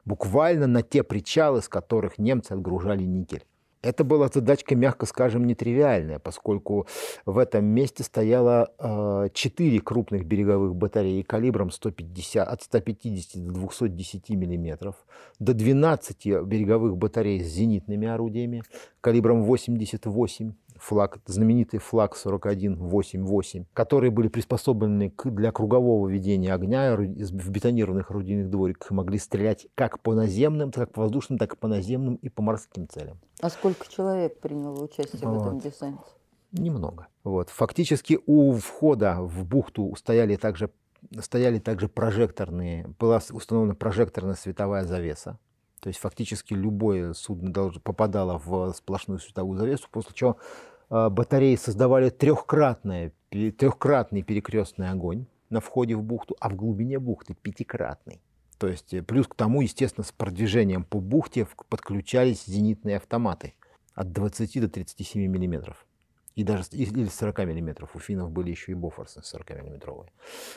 [0.06, 3.46] Буквально на те причалы, с которых немцы отгружали никель.
[3.84, 6.88] Это была задачка, мягко скажем, нетривиальная, поскольку
[7.26, 14.30] в этом месте стояло э, 4 крупных береговых батареи калибром 150, от 150 до 210
[14.30, 14.96] миллиметров,
[15.40, 18.64] до 12 береговых батарей с зенитными орудиями
[19.02, 20.54] калибром 88
[20.84, 28.92] флаг, знаменитый флаг 4188, которые были приспособлены для кругового ведения огня в бетонированных орудийных двориках
[28.92, 32.42] и могли стрелять как по наземным, как по воздушным, так и по наземным и по
[32.42, 33.20] морским целям.
[33.42, 35.38] А сколько человек приняло участие вот.
[35.38, 36.04] в этом десанте?
[36.52, 37.08] Немного.
[37.24, 37.50] Вот.
[37.50, 40.70] Фактически у входа в бухту стояли также,
[41.20, 45.40] стояли также прожекторные, была установлена прожекторная световая завеса.
[45.80, 47.52] То есть фактически любое судно
[47.84, 50.38] попадало в сплошную световую завесу, после чего
[50.90, 58.22] батареи создавали трехкратный, трехкратный перекрестный огонь на входе в бухту, а в глубине бухты пятикратный.
[58.58, 63.54] То есть э, плюс к тому, естественно, с продвижением по бухте подключались зенитные автоматы
[63.94, 65.86] от 20 до 37 миллиметров.
[66.36, 67.96] И даже или 40 миллиметров.
[67.96, 70.12] У финнов были еще и бофорсы 40 миллиметровые.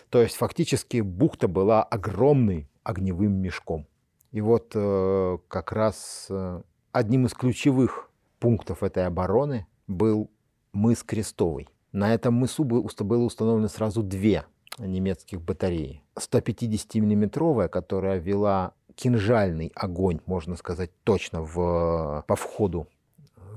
[0.08, 3.86] То есть фактически бухта была огромной огневым мешком.
[4.32, 6.62] И вот э, как раз э,
[6.92, 10.30] одним из ключевых пунктов этой обороны был
[10.72, 11.68] мыс Крестовый.
[11.92, 14.44] На этом мысу было установлено сразу две
[14.78, 16.02] немецких батареи.
[16.16, 22.88] 150-миллиметровая, которая вела кинжальный огонь, можно сказать, точно в, по входу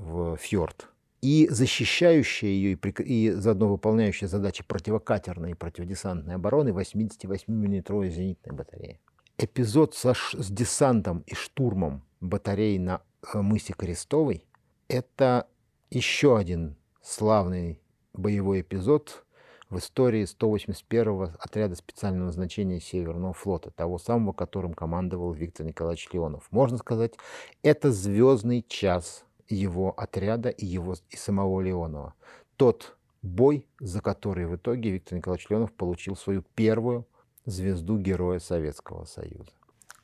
[0.00, 0.88] в фьорд.
[1.22, 8.98] И защищающая ее, и, и заодно выполняющая задачи противокатерной и противодесантной обороны 88-миллиметровая зенитная батарея.
[9.36, 13.02] Эпизод со, с десантом и штурмом батареи на
[13.34, 14.46] э, мысе Крестовой–
[14.88, 15.46] это
[15.90, 17.80] еще один славный
[18.12, 19.24] боевой эпизод
[19.68, 26.46] в истории 181-го отряда специального назначения Северного флота, того самого, которым командовал Виктор Николаевич Леонов.
[26.50, 27.14] Можно сказать,
[27.62, 32.14] это звездный час его отряда и его и самого Леонова.
[32.56, 37.06] Тот бой, за который в итоге Виктор Николаевич Леонов получил свою первую
[37.46, 39.50] звезду Героя Советского Союза.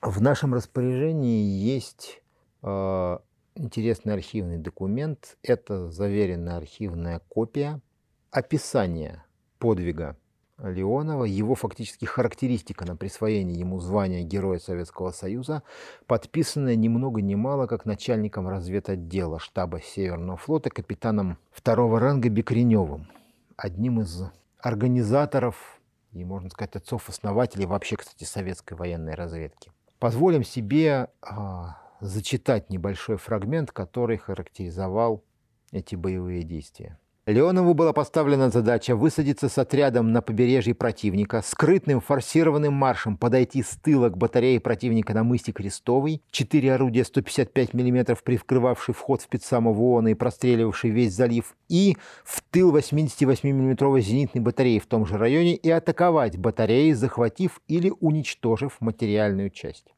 [0.01, 2.23] В нашем распоряжении есть
[2.63, 3.19] э,
[3.57, 5.37] интересный архивный документ.
[5.43, 7.81] Это заверенная архивная копия
[8.31, 9.25] описания
[9.59, 10.17] подвига
[10.59, 15.63] Леонова, его фактически характеристика на присвоение ему звания Героя Советского Союза,
[16.07, 23.09] подписанная ни много ни мало как начальником разведотдела штаба Северного флота капитаном второго ранга Бекреневым,
[23.57, 24.23] одним из
[24.59, 25.79] организаторов
[26.13, 29.71] и, можно сказать, отцов-основателей вообще, кстати, советской военной разведки.
[29.99, 35.25] Позволим себе а, зачитать небольшой фрагмент, который характеризовал
[35.73, 36.99] эти боевые действия.
[37.27, 43.71] Леонову была поставлена задача высадиться с отрядом на побережье противника, скрытным форсированным маршем подойти с
[43.71, 49.77] тыла к батарее противника на мысе Крестовый, четыре орудия 155 мм, привкрывавшие вход в спецсамого
[49.77, 55.19] ООН и простреливавший весь залив, и в тыл 88 мм зенитной батареи в том же
[55.19, 59.96] районе и атаковать батареи, захватив или уничтожив материальную часть.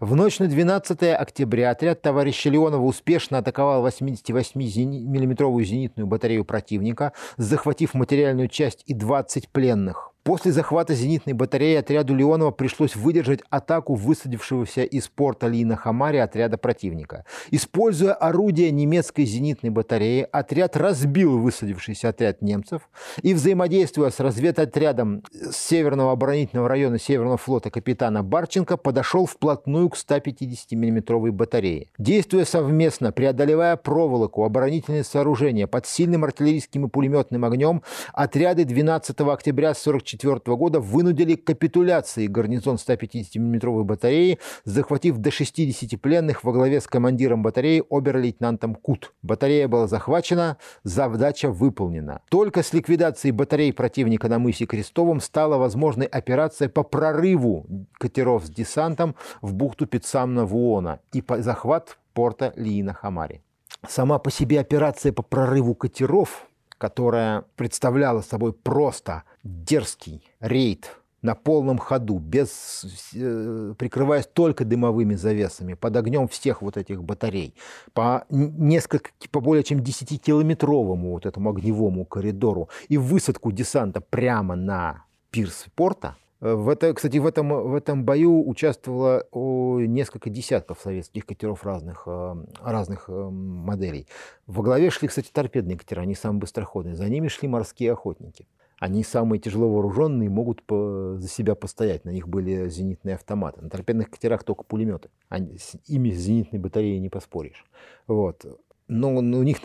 [0.00, 7.94] В ночь на 12 октября отряд товарища Леонова успешно атаковал 88-миллиметровую зенитную батарею противника, захватив
[7.94, 10.12] материальную часть и 20 пленных.
[10.22, 16.58] После захвата зенитной батареи отряду Леонова пришлось выдержать атаку высадившегося из порта Лина Хамари отряда
[16.58, 17.24] противника.
[17.50, 22.82] Используя орудия немецкой зенитной батареи, отряд разбил высадившийся отряд немцев
[23.22, 30.72] и, взаимодействуя с разведотрядом Северного оборонительного района Северного флота капитана Барченко, подошел вплотную к 150
[30.72, 31.88] миллиметровой батарее.
[31.96, 39.72] Действуя совместно, преодолевая проволоку, оборонительные сооружения под сильным артиллерийским и пулеметным огнем, отряды 12 октября
[39.72, 46.52] 44 1944 года вынудили к капитуляции гарнизон 150 миллиметровой батареи, захватив до 60 пленных во
[46.52, 49.12] главе с командиром батареи обер-лейтенантом Кут.
[49.22, 52.22] Батарея была захвачена, задача выполнена.
[52.30, 57.66] Только с ликвидацией батарей противника на мысе Крестовом стала возможной операция по прорыву
[57.98, 63.40] катеров с десантом в бухту Пицамна-Вуона и захват порта Лиина-Хамари.
[63.88, 66.49] Сама по себе операция по прорыву катеров,
[66.80, 75.74] которая представляла собой просто дерзкий рейд на полном ходу, без, э, прикрываясь только дымовыми завесами,
[75.74, 77.54] под огнем всех вот этих батарей,
[77.92, 85.04] по несколько, по более чем 10-километровому вот этому огневому коридору и высадку десанта прямо на
[85.30, 91.64] пирс порта, в это, кстати, в этом, в этом бою участвовало несколько десятков советских катеров
[91.64, 94.06] разных, э, разных э, моделей.
[94.46, 96.96] Во главе шли, кстати, торпедные катера, они самые быстроходные.
[96.96, 98.46] За ними шли морские охотники.
[98.78, 102.06] Они самые тяжело вооруженные, могут по, за себя постоять.
[102.06, 103.60] На них были зенитные автоматы.
[103.60, 105.10] На торпедных катерах только пулеметы.
[105.28, 107.66] Они, с ими с зенитной батареей не поспоришь.
[108.06, 108.46] Вот.
[108.88, 109.58] Но, но у них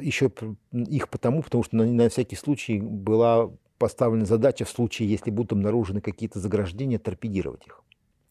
[0.00, 0.32] еще
[0.72, 3.50] их потому, потому что на, на всякий случай была
[3.82, 7.82] поставлена задача в случае, если будут обнаружены какие-то заграждения, торпедировать их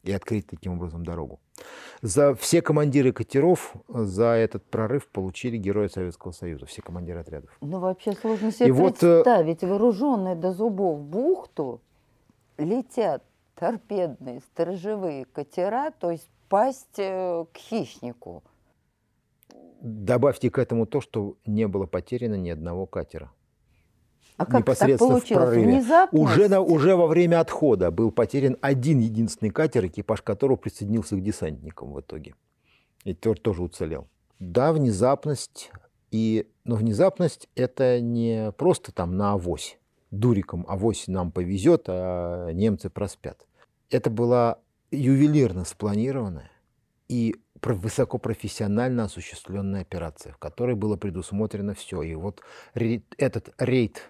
[0.01, 1.41] и открыть таким образом дорогу.
[2.01, 7.49] За все командиры катеров за этот прорыв получили Героя Советского Союза, все командиры отрядов.
[7.59, 11.81] Ну, вообще сложно себе и представить, вот, вооруженные до зубов в бухту
[12.57, 13.21] летят
[13.55, 18.41] торпедные сторожевые катера, то есть пасть э, к хищнику.
[19.81, 23.33] Добавьте к этому то, что не было потеряно ни одного катера.
[24.37, 25.63] А как непосредственно так в прорыве.
[25.63, 26.23] Внезапность?
[26.23, 31.21] Уже, на, уже во время отхода был потерян один единственный катер, экипаж которого присоединился к
[31.21, 32.35] десантникам в итоге.
[33.03, 34.07] И тоже уцелел.
[34.39, 35.71] Да, внезапность.
[36.11, 39.77] И, но внезапность это не просто там на авось.
[40.11, 43.45] Дуриком авось нам повезет, а немцы проспят.
[43.89, 44.59] Это была
[44.91, 46.51] ювелирно спланированная
[47.07, 52.01] и высокопрофессионально осуществленная операция, в которой было предусмотрено все.
[52.01, 52.41] И вот
[52.73, 54.09] этот рейд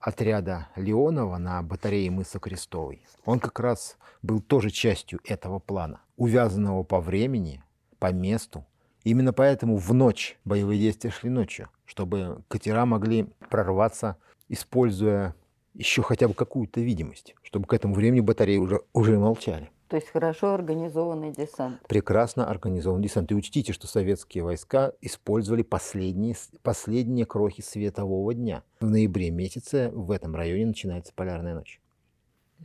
[0.00, 6.82] отряда Леонова на батарее мыса Крестовой, он как раз был тоже частью этого плана, увязанного
[6.82, 7.62] по времени,
[7.98, 8.64] по месту.
[9.04, 14.16] Именно поэтому в ночь боевые действия шли ночью, чтобы катера могли прорваться,
[14.48, 15.34] используя
[15.74, 19.70] еще хотя бы какую-то видимость, чтобы к этому времени батареи уже, уже молчали.
[19.88, 21.80] То есть хорошо организованный десант.
[21.86, 23.30] Прекрасно организованный десант.
[23.30, 28.64] И учтите, что советские войска использовали последние, последние крохи светового дня.
[28.80, 31.80] В ноябре месяце в этом районе начинается полярная ночь.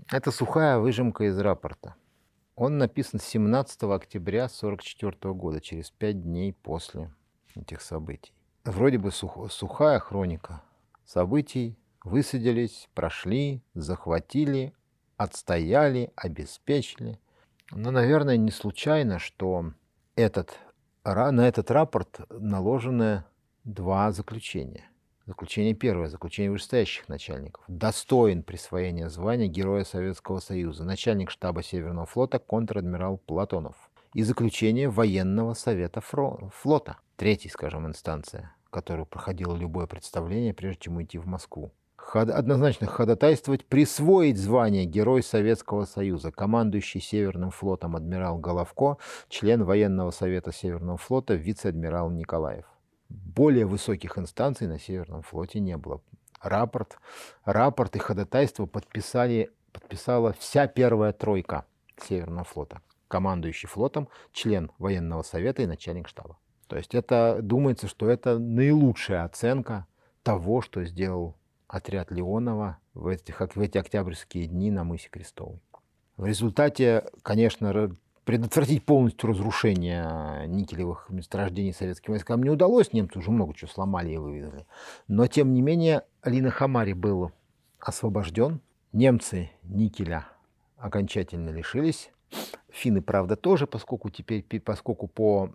[0.09, 1.95] Это сухая выжимка из рапорта.
[2.55, 7.11] Он написан 17 октября 1944 года, через пять дней после
[7.55, 8.33] этих событий.
[8.65, 10.61] Вроде бы сух, сухая хроника
[11.05, 11.77] событий.
[12.03, 14.73] Высадились, прошли, захватили,
[15.23, 17.19] отстояли, обеспечили.
[17.71, 19.73] Но, наверное, не случайно, что
[20.15, 20.57] этот,
[21.03, 23.23] на этот рапорт наложены
[23.63, 24.85] два заключения.
[25.27, 27.63] Заключение первое, заключение вышестоящих начальников.
[27.67, 33.75] Достоин присвоения звания Героя Советского Союза, начальник штаба Северного флота контр-адмирал Платонов.
[34.13, 41.17] И заключение военного совета флота, третьей, скажем, инстанция, которую проходило любое представление, прежде чем уйти
[41.17, 41.71] в Москву
[42.15, 48.97] однозначно ходатайствовать, присвоить звание Герой Советского Союза, командующий Северным флотом адмирал Головко,
[49.29, 52.65] член военного совета Северного флота, вице-адмирал Николаев.
[53.09, 56.01] Более высоких инстанций на Северном флоте не было.
[56.41, 56.97] Рапорт,
[57.45, 61.65] рапорт и ходатайство подписали, подписала вся первая тройка
[62.01, 62.81] Северного флота.
[63.07, 66.37] Командующий флотом, член военного совета и начальник штаба.
[66.67, 69.85] То есть это думается, что это наилучшая оценка
[70.23, 71.35] того, что сделал
[71.71, 75.61] отряд Леонова в эти, в эти октябрьские дни на мысе Крестовой.
[76.17, 77.95] В результате, конечно,
[78.25, 82.91] предотвратить полностью разрушение никелевых месторождений советским войскам не удалось.
[82.91, 84.67] Немцы уже много чего сломали и вывезли.
[85.07, 87.31] Но, тем не менее, Алина Хамари был
[87.79, 88.59] освобожден.
[88.91, 90.27] Немцы никеля
[90.77, 92.11] окончательно лишились.
[92.69, 95.53] Финны, правда, тоже, поскольку теперь, поскольку по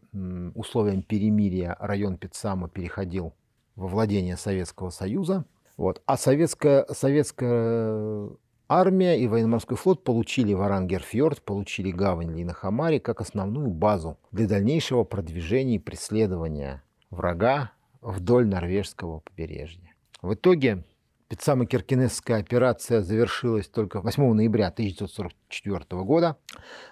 [0.55, 3.35] условиям перемирия район Пицама переходил
[3.75, 5.45] во владение Советского Союза–
[5.77, 6.03] вот.
[6.07, 8.31] А советская, советская
[8.69, 15.77] армия и военно-морской флот получили Варангерфьорд, получили гавань Линахамари как основную базу для дальнейшего продвижения
[15.77, 19.95] и преследования врага вдоль норвежского побережья.
[20.23, 20.85] В итоге
[21.29, 26.37] Пиццамо-Киркинесская операция завершилась только 8 ноября 1944 года.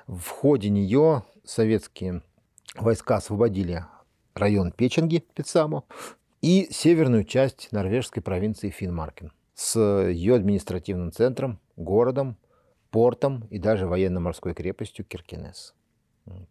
[0.07, 2.23] В ходе нее советские
[2.75, 3.85] войска освободили
[4.35, 5.85] район Печенги, Пицамо,
[6.45, 9.33] и северную часть норвежской провинции Финмаркен.
[9.55, 12.37] с ее административным центром, городом,
[12.91, 15.75] портом и даже военно-морской крепостью Киркинес.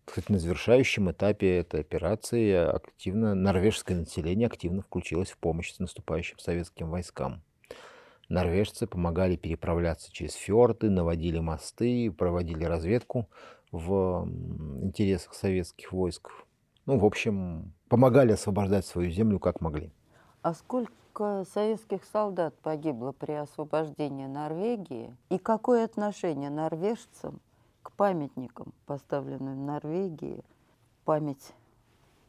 [0.05, 6.89] Кстати, на завершающем этапе этой операции активно, норвежское население активно включилось в помощь наступающим советским
[6.89, 7.43] войскам.
[8.29, 13.29] Норвежцы помогали переправляться через фьорды, наводили мосты, проводили разведку
[13.71, 14.27] в
[14.81, 16.31] интересах советских войск.
[16.85, 19.91] Ну, в общем, помогали освобождать свою землю как могли.
[20.41, 25.15] А сколько советских солдат погибло при освобождении Норвегии?
[25.29, 27.39] И какое отношение норвежцам
[27.81, 30.43] к памятникам, поставленным в Норвегии,
[31.05, 31.53] память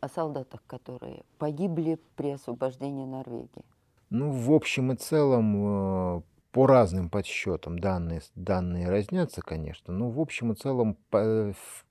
[0.01, 3.65] о солдатах, которые погибли при освобождении Норвегии?
[4.11, 6.23] Ну, в общем и целом, э,
[6.55, 10.97] по разным подсчетам данные, данные разнятся, конечно, но в общем и целом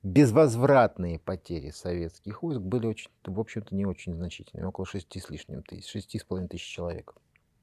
[0.03, 5.63] безвозвратные потери советских войск были, очень, в общем-то, не очень значительными, около шести с лишним
[5.63, 7.13] тысяч, шести с половиной тысяч человек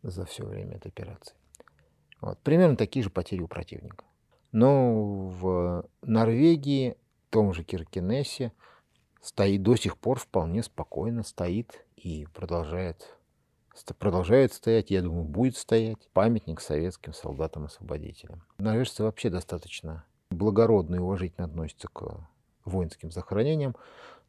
[0.03, 1.35] за все время этой операции.
[2.21, 2.39] Вот.
[2.41, 4.05] Примерно такие же потери у противника.
[4.53, 6.99] Но в Норвегии,
[7.29, 8.53] в том же Киркинессе,
[9.23, 13.17] стоит до сих пор вполне спокойно, стоит и продолжает,
[13.99, 18.43] продолжает стоять, я думаю, будет стоять памятник советским солдатам-освободителям.
[18.59, 22.28] Норвежцы вообще достаточно благородно и уважительно относятся к
[22.64, 23.74] воинским захоронениям.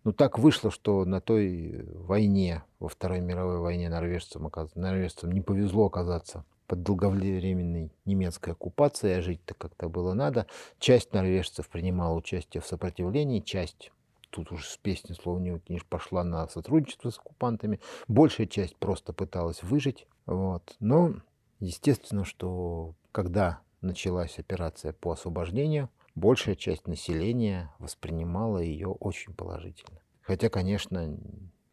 [0.03, 5.85] Но так вышло, что на той войне, во Второй мировой войне норвежцам, норвежцам не повезло
[5.85, 10.47] оказаться под долговременной немецкой оккупацией, а жить-то как-то было надо.
[10.79, 13.91] Часть норвежцев принимала участие в сопротивлении, часть
[14.31, 17.79] тут уже с песни слова не утнешь, пошла на сотрудничество с оккупантами.
[18.07, 20.07] Большая часть просто пыталась выжить.
[20.25, 20.75] Вот.
[20.79, 21.13] Но
[21.59, 29.99] естественно, что когда началась операция по освобождению, большая часть населения воспринимала ее очень положительно.
[30.21, 31.17] Хотя, конечно,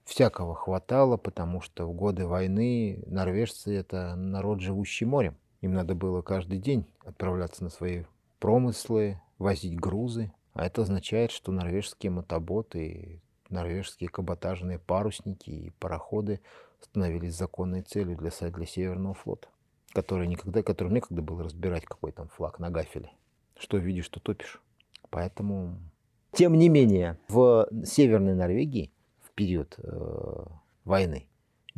[0.05, 5.37] всякого хватало, потому что в годы войны норвежцы— это народ, живущий морем.
[5.61, 8.05] Им надо было каждый день отправляться на свои
[8.39, 10.33] промыслы, возить грузы.
[10.59, 16.41] А это означает, что норвежские мотоботы, норвежские каботажные парусники и пароходы
[16.81, 19.47] становились законной целью для, для Северного флота,
[19.93, 23.13] который никогда, которым некогда было разбирать какой там флаг на гафеле.
[23.57, 24.61] Что видишь, что топишь.
[25.11, 25.79] Поэтому...
[26.33, 28.91] Тем не менее, в Северной Норвегии
[29.39, 30.45] период э,
[30.85, 31.29] войны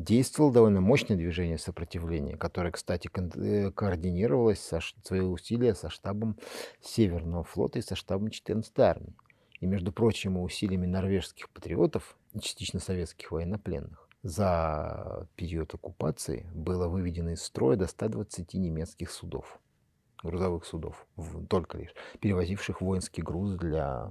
[0.01, 6.37] действовало довольно мощное движение сопротивления, которое, кстати, э, координировалось со, свои усилия со штабом
[6.81, 9.15] Северного флота и со штабом 14-й армии.
[9.61, 17.31] И, между прочим, усилиями норвежских патриотов и частично советских военнопленных за период оккупации было выведено
[17.31, 19.61] из строя до 120 немецких судов,
[20.23, 21.07] грузовых судов,
[21.49, 24.11] только лишь, перевозивших воинские грузы для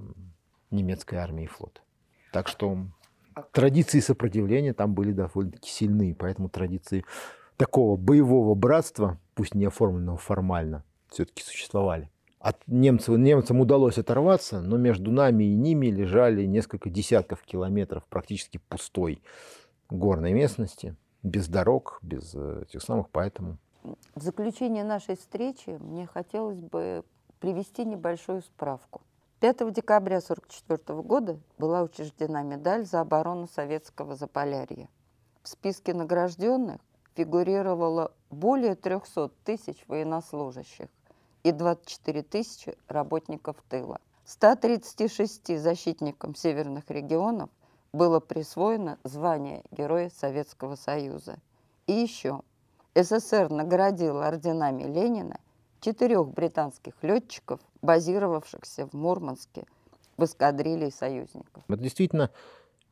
[0.70, 1.80] немецкой армии и флота.
[2.32, 2.86] Так что
[3.52, 7.04] традиции сопротивления там были довольно-таки сильные, поэтому традиции
[7.56, 12.10] такого боевого братства, пусть не оформленного формально, все-таки существовали.
[12.38, 18.60] От немцев, немцам удалось оторваться, но между нами и ними лежали несколько десятков километров практически
[18.68, 19.22] пустой
[19.90, 23.58] горной местности, без дорог, без э, этих самых, поэтому...
[24.14, 27.04] В заключение нашей встречи мне хотелось бы
[27.40, 29.02] привести небольшую справку.
[29.40, 34.90] 5 декабря 1944 года была учреждена медаль за оборону советского Заполярья.
[35.42, 36.78] В списке награжденных
[37.14, 40.88] фигурировало более 300 тысяч военнослужащих
[41.42, 44.02] и 24 тысячи работников тыла.
[44.26, 47.48] 136 защитникам северных регионов
[47.94, 51.38] было присвоено звание Героя Советского Союза.
[51.86, 52.42] И еще
[52.94, 55.40] СССР наградил орденами Ленина
[55.80, 59.64] четырех британских летчиков, базировавшихся в Мурманске
[60.16, 61.64] в эскадрилье союзников.
[61.68, 62.30] Это действительно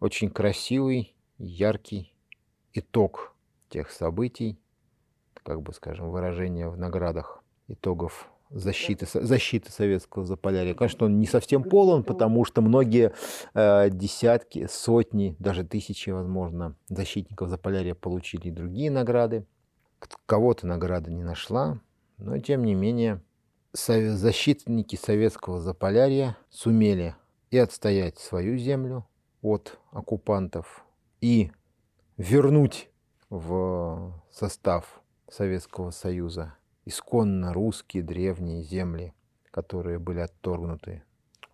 [0.01, 2.15] очень красивый, яркий
[2.73, 3.35] итог
[3.69, 4.59] тех событий,
[5.35, 10.75] как бы, скажем, выражение в наградах итогов защиты, защиты советского Заполярья.
[10.75, 13.13] Конечно, он не совсем полон, потому что многие
[13.55, 19.47] э, десятки, сотни, даже тысячи, возможно, защитников Заполярья получили и другие награды.
[20.27, 21.81] Кого-то награда не нашла,
[22.19, 23.23] но, тем не менее,
[23.73, 27.15] защитники советского Заполярья сумели
[27.51, 29.07] и отстоять свою землю
[29.41, 30.85] от оккупантов,
[31.21, 31.53] и
[32.17, 32.91] вернуть
[33.31, 35.01] в состав
[35.31, 36.55] Советского Союза
[36.85, 39.13] исконно русские древние земли,
[39.51, 41.03] которые были отторгнуты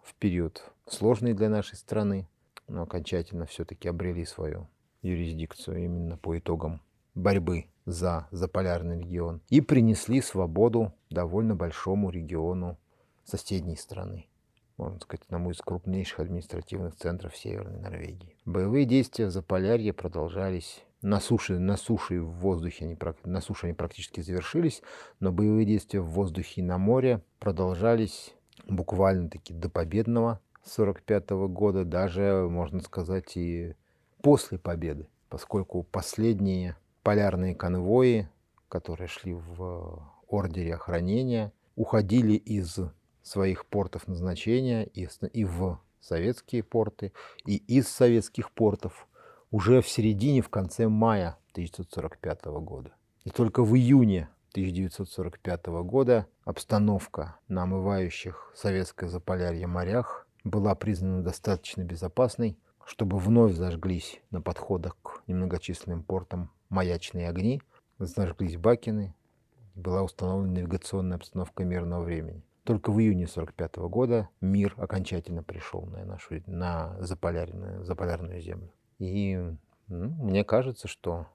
[0.02, 2.28] в период сложный для нашей страны,
[2.68, 4.68] но окончательно все-таки обрели свою
[5.02, 6.80] юрисдикцию именно по итогам
[7.14, 12.78] борьбы за заполярный регион и принесли свободу довольно большому региону
[13.24, 14.28] соседней страны.
[14.76, 18.36] Можно сказать, одному из крупнейших административных центров Северной Норвегии.
[18.44, 23.66] Боевые действия в Заполярье продолжались на суше, на суше и в воздухе они, на суше
[23.66, 24.82] они практически завершились,
[25.20, 28.34] но боевые действия в воздухе и на море продолжались
[28.66, 33.74] буквально-таки до победного 45 года, даже, можно сказать, и
[34.22, 38.28] после победы, поскольку последние полярные конвои,
[38.68, 42.80] которые шли в ордере охранения, уходили из
[43.22, 45.06] своих портов назначения и,
[45.44, 47.12] в советские порты,
[47.46, 49.06] и из советских портов
[49.50, 52.92] уже в середине, в конце мая 1945 года.
[53.24, 61.82] И только в июне 1945 года обстановка на омывающих советское заполярье морях была признана достаточно
[61.82, 67.62] безопасной, чтобы вновь зажглись на подходах к немногочисленным портам маячные огни,
[67.98, 69.14] зажглись бакины,
[69.74, 72.42] была установлена навигационная обстановка мирного времени.
[72.64, 78.72] Только в июне 1945 года мир окончательно пришел на нашу на заполярную, заполярную землю.
[78.98, 79.36] И
[79.88, 81.26] ну, мне кажется, что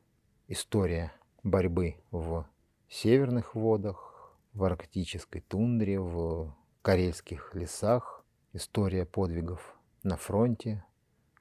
[0.47, 1.12] история
[1.43, 2.47] борьбы в
[2.88, 10.84] северных водах, в арктической тундре, в карельских лесах, история подвигов на фронте,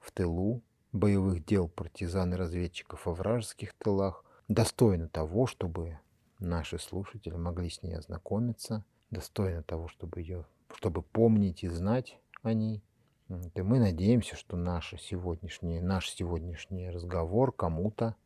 [0.00, 5.98] в тылу, боевых дел партизан и разведчиков во вражеских тылах, достойна того, чтобы
[6.38, 10.44] наши слушатели могли с ней ознакомиться, достойна того, чтобы ее,
[10.74, 12.82] чтобы помнить и знать о ней.
[13.54, 18.16] И мы надеемся, что наш сегодняшний, наш сегодняшний разговор кому-то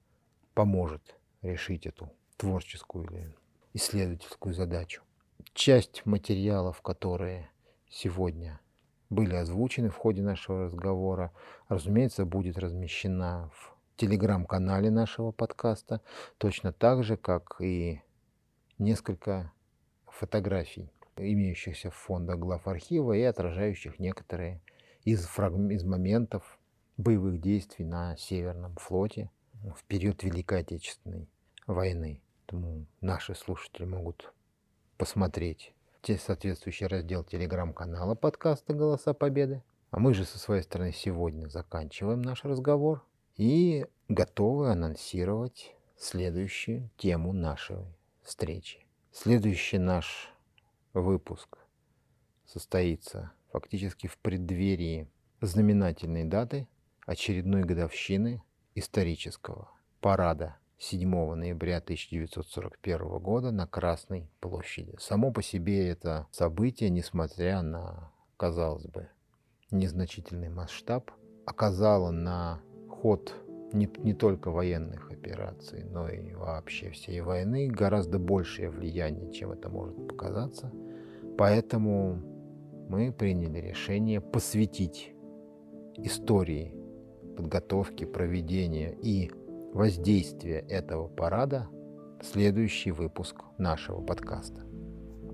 [0.54, 3.34] поможет решить эту творческую или
[3.74, 5.02] исследовательскую задачу.
[5.54, 7.50] Часть материалов, которые
[7.88, 8.60] сегодня
[9.12, 11.32] были озвучены в ходе нашего разговора,
[11.68, 16.00] разумеется, будет размещена в телеграм-канале нашего подкаста,
[16.38, 18.02] точно так же, как и
[18.78, 19.52] несколько
[20.06, 24.60] фотографий, имеющихся в фондах глав архива и отражающих некоторые
[25.04, 25.52] из, фраг...
[25.70, 26.58] из моментов
[26.96, 29.30] боевых действий на Северном флоте
[29.76, 31.28] в период Великой Отечественной
[31.66, 32.20] войны.
[32.46, 34.32] Поэтому наши слушатели могут
[34.98, 35.72] посмотреть
[36.04, 39.62] соответствующий раздел телеграм-канала подкаста «Голоса Победы».
[39.92, 43.04] А мы же со своей стороны сегодня заканчиваем наш разговор
[43.36, 47.76] и готовы анонсировать следующую тему нашей
[48.22, 48.84] встречи.
[49.12, 50.32] Следующий наш
[50.92, 51.58] выпуск
[52.46, 55.08] состоится фактически в преддверии
[55.40, 56.66] знаменательной даты
[57.06, 58.42] очередной годовщины
[58.74, 64.96] исторического парада 7 ноября 1941 года на Красной площади.
[64.98, 69.06] Само по себе это событие, несмотря на, казалось бы,
[69.70, 71.12] незначительный масштаб,
[71.46, 73.32] оказало на ход
[73.72, 79.68] не, не только военных операций, но и вообще всей войны гораздо большее влияние, чем это
[79.68, 80.72] может показаться.
[81.38, 82.20] Поэтому
[82.88, 85.12] мы приняли решение посвятить
[85.98, 86.74] истории
[87.36, 89.30] подготовки, проведения и
[89.72, 91.68] воздействия этого парада
[92.20, 94.62] следующий выпуск нашего подкаста.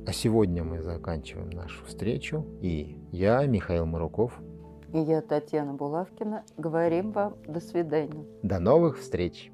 [0.07, 4.41] А сегодня мы заканчиваем нашу встречу, и я, Михаил Маруков,
[4.93, 8.25] и я, Татьяна Булавкина, говорим вам до свидания.
[8.43, 9.53] До новых встреч!